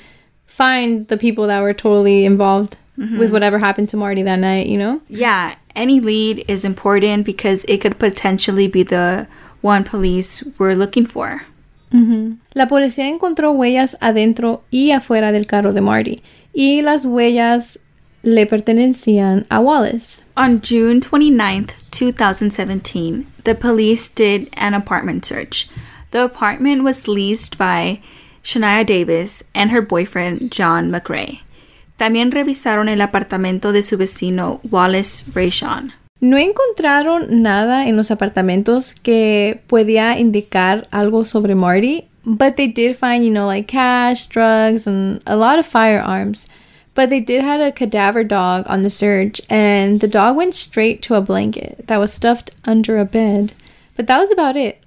find 0.45 1.07
the 1.09 1.17
people 1.17 1.47
that 1.47 1.61
were 1.61 1.73
totally 1.73 2.25
involved 2.25 2.77
mm-hmm. 2.97 3.17
with 3.17 3.31
whatever 3.31 3.59
happened 3.59 3.89
to 3.89 3.97
Marty 3.97 4.23
that 4.23 4.39
night. 4.39 4.67
You 4.67 4.77
know? 4.77 5.01
Yeah, 5.07 5.55
any 5.75 5.99
lead 5.99 6.43
is 6.47 6.65
important 6.65 7.25
because 7.25 7.63
it 7.65 7.81
could 7.81 7.99
potentially 7.99 8.67
be 8.67 8.83
the 8.83 9.27
one 9.61 9.83
police 9.83 10.43
were 10.57 10.75
looking 10.75 11.05
for. 11.05 11.43
La 12.53 12.67
policía 12.67 13.07
encontró 13.07 13.51
huellas 13.51 13.97
adentro 14.01 14.63
y 14.69 14.91
afuera 14.91 15.31
del 15.31 15.47
carro 15.47 15.73
de 15.73 15.81
Marty, 15.81 16.21
y 16.53 16.81
las 16.81 17.05
huellas 17.05 17.79
le 18.23 18.45
pertenecían 18.47 19.45
a 19.49 19.59
Wallace. 19.59 20.23
On 20.35 20.61
June 20.61 20.99
29th, 20.99 21.71
2017, 21.91 23.27
the 23.43 23.55
police 23.55 24.09
did 24.09 24.49
an 24.57 24.73
apartment 24.73 25.25
search. 25.25 25.69
The 26.11 26.23
apartment 26.23 26.83
was 26.83 27.07
leased 27.07 27.57
by 27.57 28.01
Shania 28.43 28.85
Davis 28.85 29.43
and 29.53 29.71
her 29.71 29.81
boyfriend 29.81 30.51
John 30.51 30.91
McRae. 30.91 31.41
También 31.97 32.31
revisaron 32.31 32.89
el 32.89 33.01
apartamento 33.01 33.71
de 33.71 33.83
su 33.83 33.97
vecino 33.97 34.59
Wallace 34.69 35.23
Rayshon. 35.33 35.93
No 36.25 36.39
encontraron 36.39 37.43
nada 37.43 37.87
en 37.87 37.95
los 37.95 38.09
apartamentos 38.09 38.95
que 38.95 39.61
podía 39.67 40.17
indicar 40.17 40.87
algo 40.89 41.23
sobre 41.23 41.53
Marty, 41.53 42.05
but 42.23 42.55
they 42.55 42.67
did 42.67 42.95
find, 42.95 43.23
you 43.23 43.29
know, 43.29 43.45
like 43.45 43.67
cash, 43.67 44.25
drugs, 44.25 44.87
and 44.87 45.21
a 45.27 45.35
lot 45.35 45.59
of 45.59 45.67
firearms. 45.67 46.47
But 46.95 47.11
they 47.11 47.19
did 47.19 47.43
have 47.43 47.61
a 47.61 47.71
cadaver 47.71 48.23
dog 48.23 48.65
on 48.67 48.81
the 48.81 48.89
search, 48.89 49.39
and 49.51 49.99
the 49.99 50.07
dog 50.07 50.35
went 50.35 50.55
straight 50.55 51.03
to 51.03 51.13
a 51.13 51.21
blanket 51.21 51.85
that 51.85 51.99
was 51.99 52.11
stuffed 52.11 52.49
under 52.65 52.97
a 52.97 53.05
bed. 53.05 53.53
But 53.95 54.07
that 54.07 54.19
was 54.19 54.31
about 54.31 54.57
it. 54.57 54.79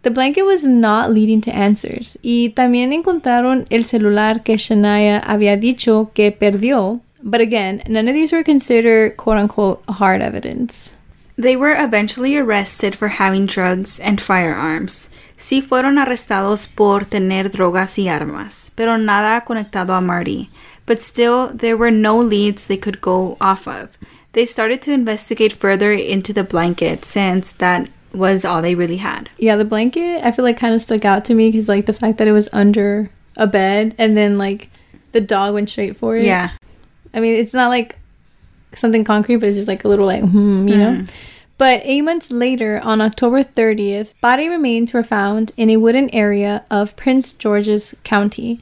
The 0.00 0.10
blanket 0.10 0.46
was 0.46 0.64
not 0.64 1.12
leading 1.12 1.42
to 1.42 1.54
answers. 1.54 2.16
Y 2.22 2.54
también 2.56 2.94
encontraron 2.94 3.66
el 3.68 3.84
celular 3.84 4.42
que 4.42 4.56
Shania 4.56 5.18
había 5.18 5.58
dicho 5.58 6.10
que 6.14 6.32
perdió. 6.32 7.02
But 7.26 7.40
again, 7.40 7.82
none 7.88 8.06
of 8.06 8.14
these 8.14 8.32
were 8.32 8.44
considered 8.44 9.16
quote 9.16 9.36
unquote 9.36 9.82
hard 9.88 10.22
evidence. 10.22 10.96
They 11.36 11.56
were 11.56 11.74
eventually 11.74 12.36
arrested 12.36 12.94
for 12.94 13.08
having 13.08 13.46
drugs 13.46 13.98
and 13.98 14.20
firearms. 14.20 15.10
Sí 15.36 15.60
fueron 15.60 15.98
arrestados 15.98 16.68
por 16.74 17.00
tener 17.00 17.50
drogas 17.50 17.98
y 17.98 18.08
armas, 18.08 18.70
pero 18.76 18.96
nada 18.96 19.44
conectado 19.44 19.98
a 19.98 20.00
Marty. 20.00 20.50
But 20.86 21.02
still, 21.02 21.48
there 21.48 21.76
were 21.76 21.90
no 21.90 22.16
leads 22.16 22.68
they 22.68 22.78
could 22.78 23.00
go 23.00 23.36
off 23.40 23.66
of. 23.66 23.98
They 24.32 24.46
started 24.46 24.80
to 24.82 24.92
investigate 24.92 25.52
further 25.52 25.92
into 25.92 26.32
the 26.32 26.44
blanket 26.44 27.04
since 27.04 27.52
that 27.54 27.90
was 28.14 28.44
all 28.44 28.62
they 28.62 28.76
really 28.76 28.98
had. 28.98 29.28
Yeah, 29.36 29.56
the 29.56 29.64
blanket 29.64 30.24
I 30.24 30.30
feel 30.30 30.44
like 30.44 30.56
kind 30.56 30.74
of 30.74 30.80
stuck 30.80 31.04
out 31.04 31.24
to 31.24 31.34
me 31.34 31.50
because 31.50 31.68
like 31.68 31.86
the 31.86 31.92
fact 31.92 32.18
that 32.18 32.28
it 32.28 32.32
was 32.32 32.48
under 32.52 33.10
a 33.36 33.48
bed 33.48 33.96
and 33.98 34.16
then 34.16 34.38
like 34.38 34.70
the 35.10 35.20
dog 35.20 35.54
went 35.54 35.68
straight 35.68 35.96
for 35.96 36.16
it. 36.16 36.24
Yeah. 36.24 36.50
I 37.16 37.20
mean, 37.20 37.34
it's 37.34 37.54
not 37.54 37.70
like 37.70 37.96
something 38.74 39.02
concrete, 39.02 39.36
but 39.36 39.48
it's 39.48 39.56
just 39.56 39.68
like 39.68 39.84
a 39.84 39.88
little 39.88 40.06
like, 40.06 40.22
hmm, 40.22 40.68
you 40.68 40.76
know? 40.76 41.04
But 41.58 41.80
eight 41.84 42.02
months 42.02 42.30
later, 42.30 42.80
on 42.84 43.00
October 43.00 43.42
30th, 43.42 44.12
body 44.20 44.48
remains 44.48 44.92
were 44.92 45.02
found 45.02 45.52
in 45.56 45.70
a 45.70 45.78
wooded 45.78 46.10
area 46.12 46.66
of 46.70 46.94
Prince 46.96 47.32
George's 47.32 47.96
County. 48.04 48.60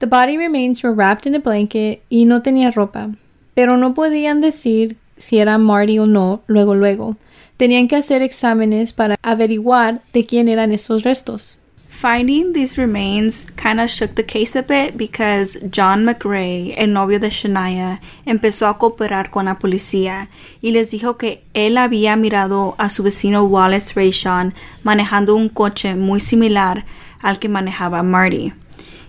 The 0.00 0.08
body 0.08 0.36
remains 0.36 0.82
were 0.82 0.92
wrapped 0.92 1.26
in 1.26 1.36
a 1.36 1.38
blanket 1.38 2.02
y 2.10 2.24
no 2.24 2.40
tenía 2.40 2.74
ropa, 2.74 3.16
pero 3.54 3.76
no 3.76 3.94
podían 3.94 4.42
decir 4.42 4.96
si 5.16 5.38
era 5.38 5.56
Marty 5.58 5.96
o 5.98 6.06
no 6.06 6.42
luego 6.48 6.74
luego. 6.74 7.16
Tenían 7.56 7.88
que 7.88 7.94
hacer 7.94 8.20
exámenes 8.20 8.92
para 8.92 9.14
averiguar 9.22 10.02
de 10.12 10.24
quién 10.24 10.48
eran 10.48 10.72
esos 10.72 11.04
restos. 11.04 11.58
Finding 12.04 12.52
these 12.52 12.76
remains 12.76 13.46
kind 13.56 13.80
of 13.80 13.88
shook 13.88 14.14
the 14.14 14.22
case 14.22 14.54
a 14.54 14.62
bit 14.62 14.98
because 14.98 15.56
John 15.70 16.04
McRae, 16.04 16.74
el 16.76 16.92
novio 16.92 17.18
de 17.18 17.30
Shania, 17.30 18.02
empezó 18.26 18.66
a 18.66 18.76
cooperar 18.76 19.30
con 19.30 19.46
la 19.46 19.58
policía 19.58 20.28
y 20.60 20.72
les 20.72 20.90
dijo 20.90 21.16
que 21.16 21.42
él 21.54 21.78
había 21.78 22.14
mirado 22.16 22.74
a 22.76 22.90
su 22.90 23.04
vecino 23.04 23.44
Wallace 23.44 23.94
Rayshon 23.94 24.52
manejando 24.82 25.34
un 25.34 25.48
coche 25.48 25.94
muy 25.94 26.20
similar 26.20 26.84
al 27.22 27.38
que 27.38 27.48
manejaba 27.48 28.02
Marty. 28.02 28.52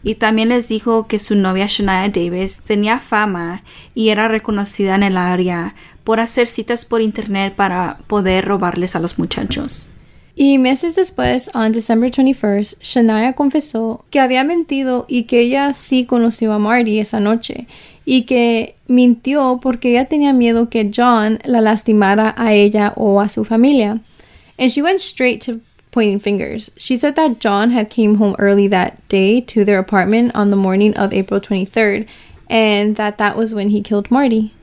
Y 0.02 0.16
también 0.16 0.48
les 0.48 0.70
dijo 0.70 1.06
que 1.06 1.20
su 1.20 1.36
novia 1.36 1.66
Shania 1.68 2.08
Davis 2.08 2.62
tenía 2.62 3.00
fama 3.00 3.64
y 3.94 4.08
era 4.08 4.30
reconocida 4.30 4.96
en 4.96 5.04
el 5.04 5.18
área 5.18 5.76
por 6.06 6.22
hacer 6.22 6.48
citas 6.48 6.86
por 6.86 7.02
internet 7.02 7.56
para 7.58 7.98
poder 8.08 8.46
robarles 8.46 8.96
a 8.96 9.02
los 9.02 9.20
muchachos. 9.20 9.90
Y 10.38 10.58
meses 10.58 10.96
después, 10.96 11.50
on 11.54 11.72
December 11.72 12.12
21st, 12.12 12.80
Shania 12.82 13.34
confesó 13.34 14.04
que 14.10 14.20
había 14.20 14.44
mentido 14.44 15.06
y 15.08 15.24
que 15.24 15.40
ella 15.40 15.72
sí 15.72 16.06
conoció 16.06 16.52
a 16.52 16.60
Marty 16.60 17.00
esa 17.00 17.22
noche 17.22 17.68
y 18.04 18.24
que 18.24 18.76
mintió 18.88 19.60
porque 19.62 19.92
ella 19.92 20.06
tenía 20.06 20.34
miedo 20.34 20.70
que 20.70 20.92
John 20.94 21.40
la 21.46 21.62
lastimara 21.62 22.36
a 22.38 22.54
ella 22.54 22.92
o 22.98 23.22
a 23.22 23.30
su 23.30 23.46
familia. 23.46 24.02
And 24.60 24.70
she 24.70 24.82
went 24.82 25.00
straight 25.00 25.42
to 25.46 25.62
pointing 25.92 26.20
fingers. 26.20 26.70
She 26.76 26.98
said 26.98 27.16
that 27.16 27.40
John 27.40 27.72
had 27.72 27.90
came 27.90 28.16
home 28.16 28.36
early 28.38 28.68
that 28.68 29.08
day 29.08 29.40
to 29.40 29.64
their 29.64 29.80
apartment 29.80 30.36
on 30.36 30.50
the 30.50 30.58
morning 30.58 30.94
of 30.96 31.14
April 31.14 31.40
23rd 31.40 32.08
and 32.50 32.98
that 32.98 33.18
that 33.18 33.38
was 33.38 33.54
when 33.54 33.70
he 33.70 33.82
killed 33.82 34.12
Marty. 34.12 34.54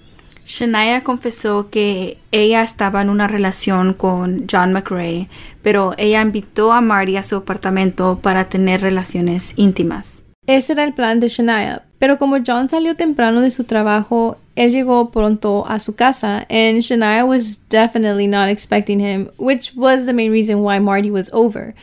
Shania 0.45 1.03
confesó 1.03 1.71
que 1.71 2.19
ella 2.33 2.63
estaba 2.63 3.03
en 3.03 3.11
una 3.11 3.29
relación 3.29 3.95
con 3.95 4.47
John 4.51 4.73
McRae, 4.73 5.29
pero 5.63 5.95
ella 5.99 6.21
invitó 6.21 6.73
a 6.73 6.81
Marty 6.81 7.17
a 7.17 7.23
su 7.23 7.37
apartamento 7.37 8.19
para 8.21 8.49
tener 8.49 8.81
relaciones 8.81 9.55
íntimas. 9.57 10.23
Ese 10.47 10.73
era 10.73 10.85
el 10.85 10.93
plan 10.93 11.21
de 11.21 11.29
Shania, 11.29 11.85
pero 11.99 12.19
como 12.19 12.39
John 12.45 12.69
salió 12.69 12.97
temprano 12.97 13.41
de 13.41 13.53
su 13.53 13.65
trabajo, 13.65 14.39
él 14.57 14.73
llegó 14.73 15.11
pronto 15.11 15.65
a 15.69 15.79
su 15.79 15.95
casa, 15.95 16.39
and 16.51 16.81
Shania 16.81 17.25
was 17.25 17.61
definitely 17.69 18.27
not 18.27 18.49
expecting 18.49 19.01
him, 19.01 19.29
which 19.39 19.73
was 19.77 20.05
the 20.05 20.13
main 20.13 20.33
reason 20.33 20.59
why 20.65 20.81
Marty 20.81 21.11
was 21.11 21.31
over. 21.33 21.75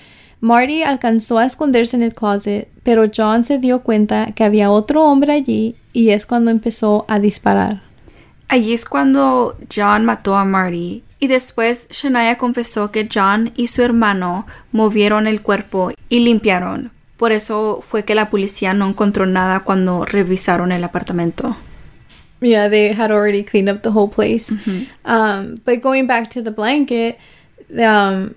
Marty 0.42 0.84
alcanzó 0.84 1.38
a 1.38 1.46
esconderse 1.46 1.96
en 1.96 2.04
el 2.04 2.14
closet, 2.14 2.70
pero 2.84 3.06
John 3.14 3.44
se 3.44 3.58
dio 3.58 3.82
cuenta 3.82 4.34
que 4.34 4.44
había 4.44 4.72
otro 4.72 5.04
hombre 5.04 5.34
allí 5.34 5.76
y 5.92 6.10
es 6.10 6.26
cuando 6.26 6.52
empezó 6.52 7.06
a 7.08 7.20
disparar. 7.20 7.89
Allí 8.50 8.74
es 8.74 8.84
cuando 8.86 9.56
John 9.74 10.06
mató 10.06 10.36
a 10.36 10.44
Marty 10.44 11.04
y 11.20 11.28
después 11.28 11.88
Shania 11.92 12.38
confesó 12.38 12.92
que 12.92 13.08
John 13.12 13.52
y 13.56 13.68
su 13.68 13.84
hermano 13.84 14.48
movieron 14.72 15.28
el 15.28 15.42
cuerpo 15.42 15.92
y 16.10 16.20
limpiaron. 16.20 16.92
Por 17.18 17.32
eso 17.32 17.82
fue 17.84 18.06
que 18.06 18.16
la 18.16 18.30
policía 18.30 18.74
no 18.74 18.88
encontró 18.88 19.26
nada 19.26 19.60
cuando 19.62 20.06
revisaron 20.06 20.72
el 20.72 20.84
apartamento. 20.84 21.56
Yeah, 22.42 22.70
they 22.70 22.94
had 22.94 23.12
already 23.12 23.44
cleaned 23.44 23.70
up 23.70 23.82
the 23.84 23.92
whole 23.92 24.08
place. 24.10 24.56
Um, 25.04 25.56
but 25.66 25.82
going 25.82 26.08
back 26.08 26.30
to 26.32 26.42
the 26.42 26.52
blanket, 26.52 27.18
um, 27.78 28.36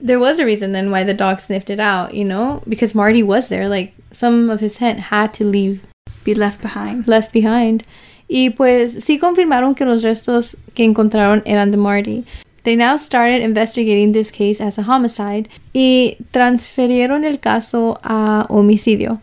there 0.00 0.18
was 0.18 0.38
a 0.38 0.46
reason 0.46 0.72
then 0.72 0.90
why 0.90 1.04
the 1.04 1.12
dog 1.14 1.40
sniffed 1.40 1.68
it 1.68 1.78
out, 1.78 2.14
you 2.14 2.24
know, 2.24 2.62
because 2.66 2.94
Marty 2.94 3.22
was 3.22 3.48
there. 3.48 3.68
Like 3.68 3.92
some 4.10 4.48
of 4.48 4.60
his 4.60 4.74
scent 4.76 4.98
had 5.12 5.34
to 5.34 5.44
leave 5.44 5.84
Be 6.24 6.34
left 6.34 6.62
behind. 6.62 7.06
left 7.06 7.30
behind. 7.32 7.84
Y 8.28 8.50
pues 8.50 9.04
sí 9.04 9.18
confirmaron 9.18 9.74
que 9.74 9.84
los 9.84 10.02
restos 10.02 10.56
que 10.74 10.84
encontraron 10.84 11.42
eran 11.44 11.70
de 11.70 11.76
Marty. 11.76 12.24
They 12.64 12.74
now 12.74 12.96
started 12.96 13.42
investigating 13.42 14.12
this 14.12 14.32
case 14.32 14.60
as 14.60 14.76
a 14.76 14.82
homicide 14.82 15.48
y 15.72 16.16
transferieron 16.32 17.24
el 17.24 17.38
caso 17.38 18.00
a 18.02 18.46
homicidio. 18.48 19.20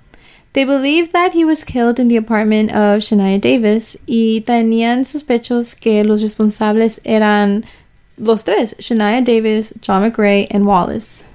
They 0.53 0.65
believed 0.65 1.11
that 1.11 1.33
he 1.33 1.43
was 1.43 1.65
killed 1.65 1.99
in 1.99 2.07
the 2.07 2.15
apartment 2.15 2.71
of 2.71 3.01
Shania 3.01 3.41
Davis 3.41 3.97
y 4.07 4.43
tenían 4.45 5.03
sospechos 5.03 5.75
que 5.75 6.03
los 6.03 6.21
responsables 6.21 7.01
eran 7.03 7.65
los 8.17 8.43
tres, 8.43 8.75
Shania 8.79 9.25
Davis, 9.25 9.73
John 9.81 10.03
McRae, 10.03 10.47
and 10.51 10.65
Wallace. 10.65 11.25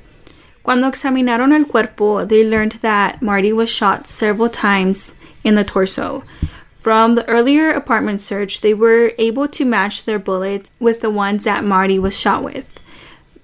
Cuando 0.62 0.86
examinaron 0.86 1.52
el 1.52 1.66
cuerpo, 1.66 2.24
they 2.24 2.44
learned 2.44 2.78
that 2.82 3.20
Marty 3.20 3.52
was 3.52 3.68
shot 3.68 4.06
several 4.06 4.48
times 4.48 5.14
in 5.42 5.56
the 5.56 5.64
torso. 5.64 6.22
From 6.88 7.12
the 7.12 7.28
earlier 7.28 7.70
apartment 7.70 8.22
search, 8.22 8.62
they 8.62 8.72
were 8.72 9.12
able 9.18 9.46
to 9.46 9.66
match 9.66 10.06
their 10.06 10.18
bullets 10.18 10.70
with 10.80 11.02
the 11.02 11.10
ones 11.10 11.44
that 11.44 11.62
Marty 11.62 11.98
was 11.98 12.18
shot 12.18 12.42
with. 12.42 12.80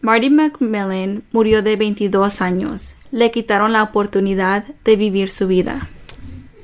Marty 0.00 0.30
McMillan 0.30 1.24
murió 1.30 1.62
de 1.62 1.76
22 1.76 2.40
años. 2.40 2.94
Le 3.12 3.28
quitaron 3.30 3.74
la 3.74 3.83
oportunidad 3.83 4.64
de 4.85 4.96
vivir 4.96 5.28
su 5.28 5.46
vida. 5.46 5.90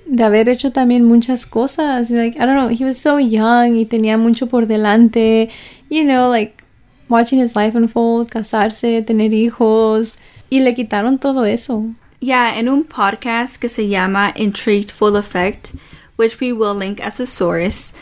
de 0.06 0.24
haber 0.24 0.48
hecho 0.48 0.72
también 0.72 1.04
muchas 1.04 1.44
cosas. 1.44 2.10
Like, 2.10 2.38
I 2.38 2.46
don't 2.46 2.56
know, 2.56 2.70
he 2.70 2.86
was 2.86 2.96
so 2.96 3.18
young 3.18 3.76
y 3.76 3.84
tenía 3.84 4.16
mucho 4.16 4.46
por 4.46 4.66
delante. 4.66 5.50
You 5.90 6.04
know, 6.04 6.30
like 6.30 6.64
watching 7.10 7.42
his 7.42 7.54
life 7.54 7.76
unfold, 7.76 8.30
casarse, 8.30 9.02
tener 9.02 9.34
hijos. 9.34 10.16
Y 10.48 10.60
le 10.60 10.74
quitaron 10.74 11.18
todo 11.18 11.44
eso. 11.44 11.84
Yeah, 12.20 12.58
en 12.58 12.70
un 12.70 12.84
podcast 12.84 13.60
que 13.60 13.68
se 13.68 13.86
llama 13.86 14.32
Intrigued 14.34 14.88
Full 14.88 15.16
Effect, 15.16 15.74
which 16.20 16.38
we 16.38 16.52
will 16.52 16.74
link 16.74 17.00
as 17.00 17.18
a 17.18 17.24
source. 17.24 17.92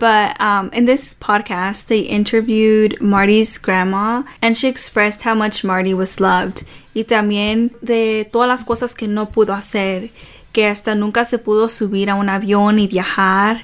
But 0.00 0.40
um, 0.40 0.70
in 0.72 0.84
this 0.84 1.14
podcast, 1.14 1.86
they 1.86 2.00
interviewed 2.00 3.00
Marty's 3.00 3.56
grandma 3.56 4.24
and 4.42 4.58
she 4.58 4.66
expressed 4.66 5.22
how 5.22 5.34
much 5.34 5.62
Marty 5.62 5.94
was 5.94 6.18
loved. 6.18 6.64
Y 6.94 7.04
también 7.04 7.70
de 7.80 8.24
todas 8.32 8.48
las 8.48 8.64
cosas 8.64 8.94
que 8.94 9.06
no 9.06 9.26
pudo 9.26 9.54
hacer, 9.54 10.10
que 10.52 10.66
hasta 10.66 10.96
nunca 10.96 11.24
se 11.24 11.38
pudo 11.38 11.68
subir 11.68 12.10
a 12.10 12.16
un 12.16 12.28
avión 12.28 12.80
y 12.80 12.88
viajar. 12.88 13.62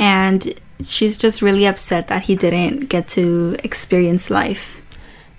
And 0.00 0.54
she's 0.82 1.16
just 1.16 1.40
really 1.40 1.64
upset 1.64 2.08
that 2.08 2.22
he 2.28 2.34
didn't 2.34 2.88
get 2.88 3.06
to 3.14 3.54
experience 3.62 4.28
life. 4.28 4.81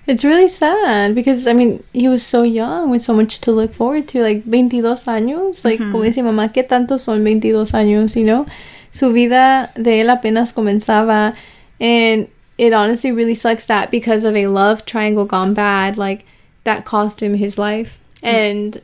It's 0.06 0.24
really 0.24 0.48
sad 0.48 1.14
because, 1.14 1.46
I 1.46 1.54
mean, 1.54 1.82
he 1.92 2.08
was 2.08 2.22
so 2.22 2.42
young 2.42 2.90
with 2.90 3.02
so 3.02 3.14
much 3.14 3.40
to 3.40 3.52
look 3.52 3.72
forward 3.72 4.06
to. 4.08 4.22
Like, 4.22 4.44
22 4.44 5.06
años. 5.06 5.64
Like, 5.64 5.78
como 5.78 6.02
dice 6.04 6.22
mamá, 6.22 6.52
¿qué 6.52 6.62
tanto 6.62 6.98
son 6.98 7.24
22 7.24 7.72
años, 7.72 8.14
you 8.14 8.24
know? 8.24 8.46
Su 8.92 9.12
vida 9.12 9.72
de 9.74 10.02
él 10.02 10.10
apenas 10.10 10.52
comenzaba. 10.52 11.34
And 11.80 12.28
it 12.58 12.74
honestly 12.74 13.12
really 13.12 13.34
sucks 13.34 13.64
that 13.66 13.90
because 13.90 14.24
of 14.24 14.36
a 14.36 14.46
love 14.46 14.84
triangle 14.84 15.24
gone 15.24 15.54
bad, 15.54 15.96
like, 15.96 16.26
that 16.64 16.84
cost 16.84 17.22
him 17.22 17.34
his 17.34 17.56
life. 17.56 17.98
Mm. 18.22 18.28
And 18.28 18.82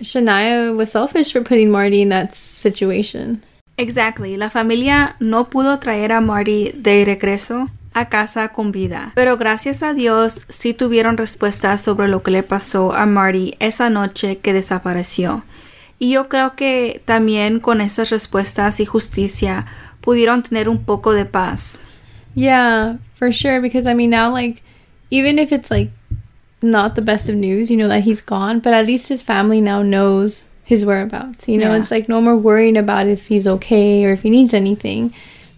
Shania 0.00 0.76
was 0.76 0.90
selfish 0.90 1.32
for 1.32 1.40
putting 1.40 1.70
Marty 1.70 2.02
in 2.02 2.08
that 2.08 2.34
situation. 2.34 3.42
Exactly. 3.78 4.36
La 4.36 4.48
familia 4.48 5.14
no 5.20 5.44
pudo 5.44 5.78
traer 5.78 6.10
a 6.10 6.20
Marty 6.20 6.72
de 6.72 7.04
regreso 7.04 7.68
a 7.96 8.08
casa 8.10 8.48
con 8.48 8.72
vida. 8.72 9.12
Pero 9.14 9.36
gracias 9.38 9.82
a 9.82 9.94
Dios 9.94 10.44
sí 10.48 10.74
tuvieron 10.74 11.16
respuestas 11.16 11.80
sobre 11.80 12.08
lo 12.08 12.22
que 12.22 12.30
le 12.30 12.42
pasó 12.42 12.92
a 12.94 13.06
Marty 13.06 13.54
esa 13.58 13.88
noche 13.90 14.38
que 14.38 14.52
desapareció. 14.52 15.44
Y 15.98 16.10
yo 16.10 16.28
creo 16.28 16.54
que 16.56 17.00
también 17.06 17.58
con 17.58 17.80
esas 17.80 18.10
respuestas 18.10 18.80
y 18.80 18.84
justicia 18.84 19.64
pudieron 20.02 20.42
tener 20.42 20.68
un 20.68 20.84
poco 20.84 21.12
de 21.14 21.24
paz. 21.24 21.80
Yeah, 22.34 22.98
for 23.14 23.32
sure. 23.32 23.60
Because 23.60 23.86
I 23.90 23.94
mean, 23.94 24.10
now, 24.10 24.30
like, 24.30 24.62
even 25.10 25.38
if 25.38 25.52
it's 25.52 25.70
like 25.70 25.90
not 26.60 26.96
the 26.96 27.00
best 27.02 27.28
of 27.30 27.34
news, 27.34 27.70
you 27.70 27.78
know, 27.78 27.88
that 27.88 28.04
he's 28.04 28.20
gone, 28.20 28.60
but 28.60 28.74
at 28.74 28.86
least 28.86 29.08
his 29.08 29.22
family 29.22 29.60
now 29.62 29.82
knows 29.82 30.42
his 30.64 30.84
whereabouts. 30.84 31.48
You 31.48 31.56
know, 31.58 31.72
Yeah. 31.72 31.80
it's 31.80 31.90
like 31.90 32.08
no 32.10 32.20
more 32.20 32.36
worrying 32.36 32.76
about 32.76 33.06
if 33.06 33.28
he's 33.28 33.46
okay 33.46 34.04
or 34.04 34.12
if 34.12 34.22
he 34.22 34.28
needs 34.30 34.52
anything. 34.52 35.14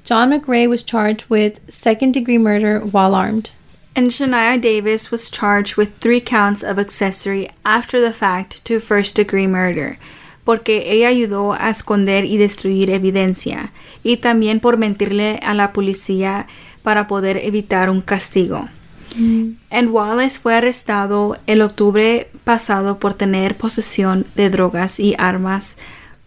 John 0.08 0.30
McRae 0.30 0.66
was 0.66 0.82
charged 0.82 1.26
with 1.28 1.60
second 1.68 2.12
degree 2.14 2.38
murder 2.38 2.80
while 2.80 3.14
armed. 3.14 3.50
And 3.94 4.08
Shania 4.08 4.58
Davis 4.58 5.10
was 5.10 5.28
charged 5.28 5.76
with 5.76 5.98
three 5.98 6.22
counts 6.22 6.62
of 6.62 6.78
accessory 6.78 7.50
after 7.62 8.00
the 8.00 8.14
fact 8.14 8.64
to 8.64 8.80
first 8.80 9.16
degree 9.16 9.46
murder, 9.46 9.98
porque 10.46 10.84
ella 10.86 11.08
ayudó 11.08 11.52
a 11.52 11.68
esconder 11.68 12.24
y 12.24 12.38
destruir 12.38 12.88
evidencia, 12.88 13.70
y 14.02 14.16
también 14.16 14.60
por 14.60 14.78
mentirle 14.78 15.40
a 15.42 15.52
la 15.52 15.74
policía 15.74 16.46
para 16.82 17.06
poder 17.06 17.36
evitar 17.44 17.90
un 17.90 18.00
castigo. 18.00 18.70
And 19.14 19.90
Wallace 19.90 20.40
fue 20.40 20.54
arrestado 20.54 21.36
el 21.46 21.60
octubre 21.60 22.30
pasado 22.44 22.98
por 22.98 23.12
tener 23.12 23.58
posesión 23.58 24.26
de 24.36 24.48
drogas 24.48 25.00
y 25.00 25.14
armas, 25.18 25.76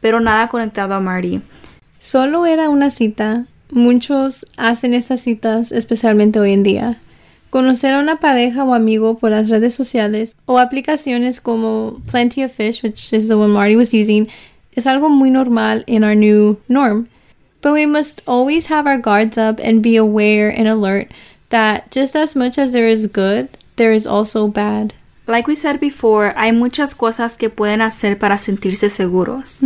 pero 0.02 0.20
nada 0.20 0.50
conectado 0.50 0.94
a 0.94 1.00
Marty. 1.00 1.42
Solo 1.98 2.46
era 2.46 2.70
una 2.70 2.92
cita. 2.92 3.48
Muchos 3.72 4.46
hacen 4.58 4.94
esas 4.94 5.22
citas, 5.22 5.72
especialmente 5.72 6.42
hoy 6.42 6.52
en 6.52 6.64
día. 6.64 7.00
Conocer 7.50 7.94
a 7.94 8.00
una 8.00 8.20
pareja 8.20 8.66
o 8.66 8.74
amigo 8.74 9.18
por 9.18 9.32
las 9.32 9.50
redes 9.50 9.74
sociales 9.74 10.36
o 10.46 10.60
aplicaciones 10.60 11.40
como 11.40 12.02
Plenty 12.12 12.44
of 12.44 12.52
Fish, 12.52 12.84
which 12.84 13.14
is 13.14 13.30
the 13.30 13.36
one 13.36 13.54
Marty 13.54 13.78
was 13.78 13.94
using, 13.94 14.28
es 14.76 14.88
algo 14.88 15.10
muy 15.10 15.30
normal 15.30 15.86
in 15.88 16.04
our 16.04 16.16
new 16.16 16.58
norm. 16.68 17.08
But 17.62 17.72
we 17.72 17.86
must 17.86 18.22
always 18.28 18.68
have 18.68 18.88
our 18.88 18.98
guards 18.98 19.38
up 19.38 19.62
and 19.64 19.82
be 19.82 19.96
aware 19.96 20.50
and 20.50 20.68
alert 20.68 21.10
that 21.50 21.92
just 21.92 22.14
as 22.14 22.36
much 22.36 22.58
as 22.58 22.74
there 22.74 22.90
is 22.90 23.08
good, 23.08 23.48
there 23.78 23.94
is 23.94 24.06
also 24.06 24.50
bad. 24.50 24.94
Like 25.32 25.48
we 25.48 25.56
said 25.56 25.80
before, 25.80 26.34
hay 26.36 26.52
muchas 26.52 26.94
cosas 26.94 27.38
que 27.38 27.50
pueden 27.50 27.82
hacer 27.82 28.20
para 28.20 28.38
sentirse 28.38 28.90
seguros. 28.90 29.62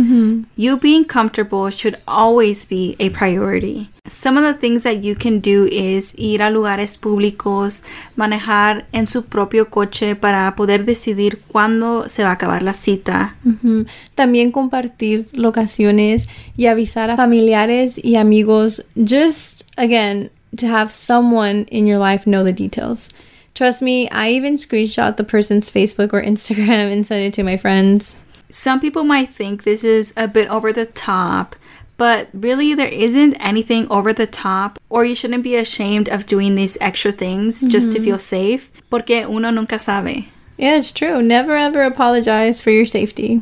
You 0.56 0.78
being 0.78 1.02
comfortable 1.02 1.70
should 1.72 1.98
always 2.06 2.68
be 2.68 2.94
a 3.00 3.10
priority. 3.10 3.90
Some 4.08 4.38
of 4.38 4.44
the 4.44 4.54
things 4.54 4.84
that 4.84 5.02
you 5.02 5.16
can 5.16 5.40
do 5.40 5.66
is 5.66 6.14
ir 6.16 6.40
a 6.40 6.50
lugares 6.50 6.96
públicos, 6.96 7.82
manejar 8.14 8.86
en 8.92 9.08
su 9.08 9.24
propio 9.24 9.68
coche 9.68 10.14
para 10.14 10.54
poder 10.54 10.84
decidir 10.84 11.40
cuándo 11.48 12.08
se 12.08 12.22
va 12.22 12.30
a 12.30 12.34
acabar 12.34 12.62
la 12.62 12.72
cita. 12.72 13.34
Ujú. 13.44 13.86
También 14.14 14.52
compartir 14.52 15.26
locaciones 15.32 16.28
y 16.56 16.66
avisar 16.66 17.10
a 17.10 17.16
familiares 17.16 17.98
y 18.00 18.14
amigos. 18.14 18.84
Just, 18.94 19.62
again, 19.76 20.30
to 20.56 20.68
have 20.68 20.92
someone 20.92 21.66
in 21.72 21.88
your 21.88 21.98
life 21.98 22.24
know 22.24 22.44
the 22.44 22.52
details. 22.52 23.10
Trust 23.56 23.80
me, 23.80 24.06
I 24.10 24.32
even 24.32 24.56
screenshot 24.56 25.16
the 25.16 25.24
person's 25.24 25.70
Facebook 25.70 26.12
or 26.12 26.22
Instagram 26.22 26.92
and 26.92 27.06
sent 27.06 27.24
it 27.24 27.32
to 27.34 27.42
my 27.42 27.56
friends. 27.56 28.18
Some 28.50 28.80
people 28.80 29.02
might 29.02 29.30
think 29.30 29.64
this 29.64 29.82
is 29.82 30.12
a 30.14 30.28
bit 30.28 30.48
over 30.50 30.74
the 30.74 30.84
top, 30.84 31.56
but 31.96 32.28
really 32.34 32.74
there 32.74 32.86
isn't 32.86 33.34
anything 33.36 33.88
over 33.90 34.12
the 34.12 34.26
top, 34.26 34.78
or 34.90 35.06
you 35.06 35.14
shouldn't 35.14 35.42
be 35.42 35.56
ashamed 35.56 36.10
of 36.10 36.26
doing 36.26 36.54
these 36.54 36.76
extra 36.82 37.12
things 37.12 37.64
just 37.64 37.90
to 37.92 37.96
mm-hmm. 37.96 38.04
feel 38.04 38.18
safe, 38.18 38.70
porque 38.90 39.24
uno 39.26 39.48
nunca 39.50 39.78
sabe. 39.78 40.28
Yeah, 40.58 40.76
it's 40.76 40.92
true. 40.92 41.22
Never 41.22 41.56
ever 41.56 41.82
apologize 41.82 42.60
for 42.60 42.70
your 42.70 42.86
safety. 42.86 43.40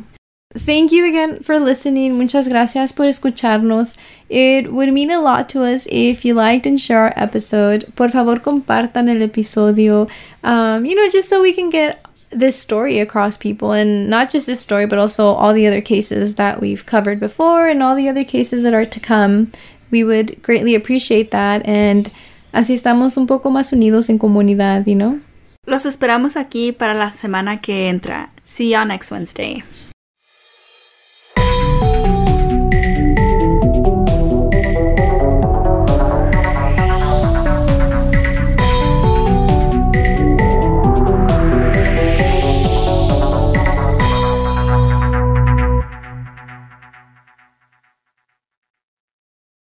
Thank 0.57 0.93
you 0.93 1.05
again 1.05 1.41
for 1.43 1.59
listening. 1.59 2.17
Muchas 2.17 2.47
gracias 2.47 2.93
por 2.93 3.07
escucharnos. 3.07 3.93
It 4.29 4.71
would 4.71 4.93
mean 4.93 5.11
a 5.11 5.19
lot 5.19 5.49
to 5.49 5.63
us 5.65 5.85
if 5.91 6.23
you 6.23 6.33
liked 6.33 6.65
and 6.65 6.79
share 6.79 6.99
our 6.99 7.13
episode. 7.17 7.91
Por 7.95 8.07
favor, 8.07 8.39
compartan 8.39 9.09
el 9.09 9.27
episodio. 9.27 10.09
Um, 10.43 10.85
you 10.85 10.95
know, 10.95 11.09
just 11.09 11.27
so 11.27 11.41
we 11.41 11.51
can 11.51 11.69
get 11.69 12.05
this 12.29 12.57
story 12.57 12.99
across 13.01 13.35
people 13.35 13.73
and 13.73 14.09
not 14.09 14.29
just 14.29 14.45
this 14.47 14.61
story, 14.61 14.85
but 14.85 14.97
also 14.97 15.27
all 15.27 15.53
the 15.53 15.67
other 15.67 15.81
cases 15.81 16.35
that 16.35 16.61
we've 16.61 16.85
covered 16.85 17.19
before 17.19 17.67
and 17.67 17.83
all 17.83 17.95
the 17.95 18.07
other 18.07 18.23
cases 18.23 18.63
that 18.63 18.73
are 18.73 18.85
to 18.85 18.99
come. 18.99 19.51
We 19.91 20.05
would 20.05 20.41
greatly 20.41 20.73
appreciate 20.73 21.31
that. 21.31 21.65
And 21.65 22.09
así 22.53 22.75
estamos 22.75 23.17
un 23.17 23.27
poco 23.27 23.49
más 23.49 23.73
unidos 23.73 24.09
en 24.09 24.19
comunidad, 24.19 24.87
you 24.87 24.95
know? 24.95 25.19
Los 25.67 25.85
esperamos 25.85 26.37
aquí 26.37 26.71
para 26.71 26.93
la 26.93 27.09
semana 27.09 27.61
que 27.61 27.89
entra. 27.89 28.29
See 28.45 28.71
y'all 28.71 28.85
next 28.85 29.11
Wednesday. 29.11 29.63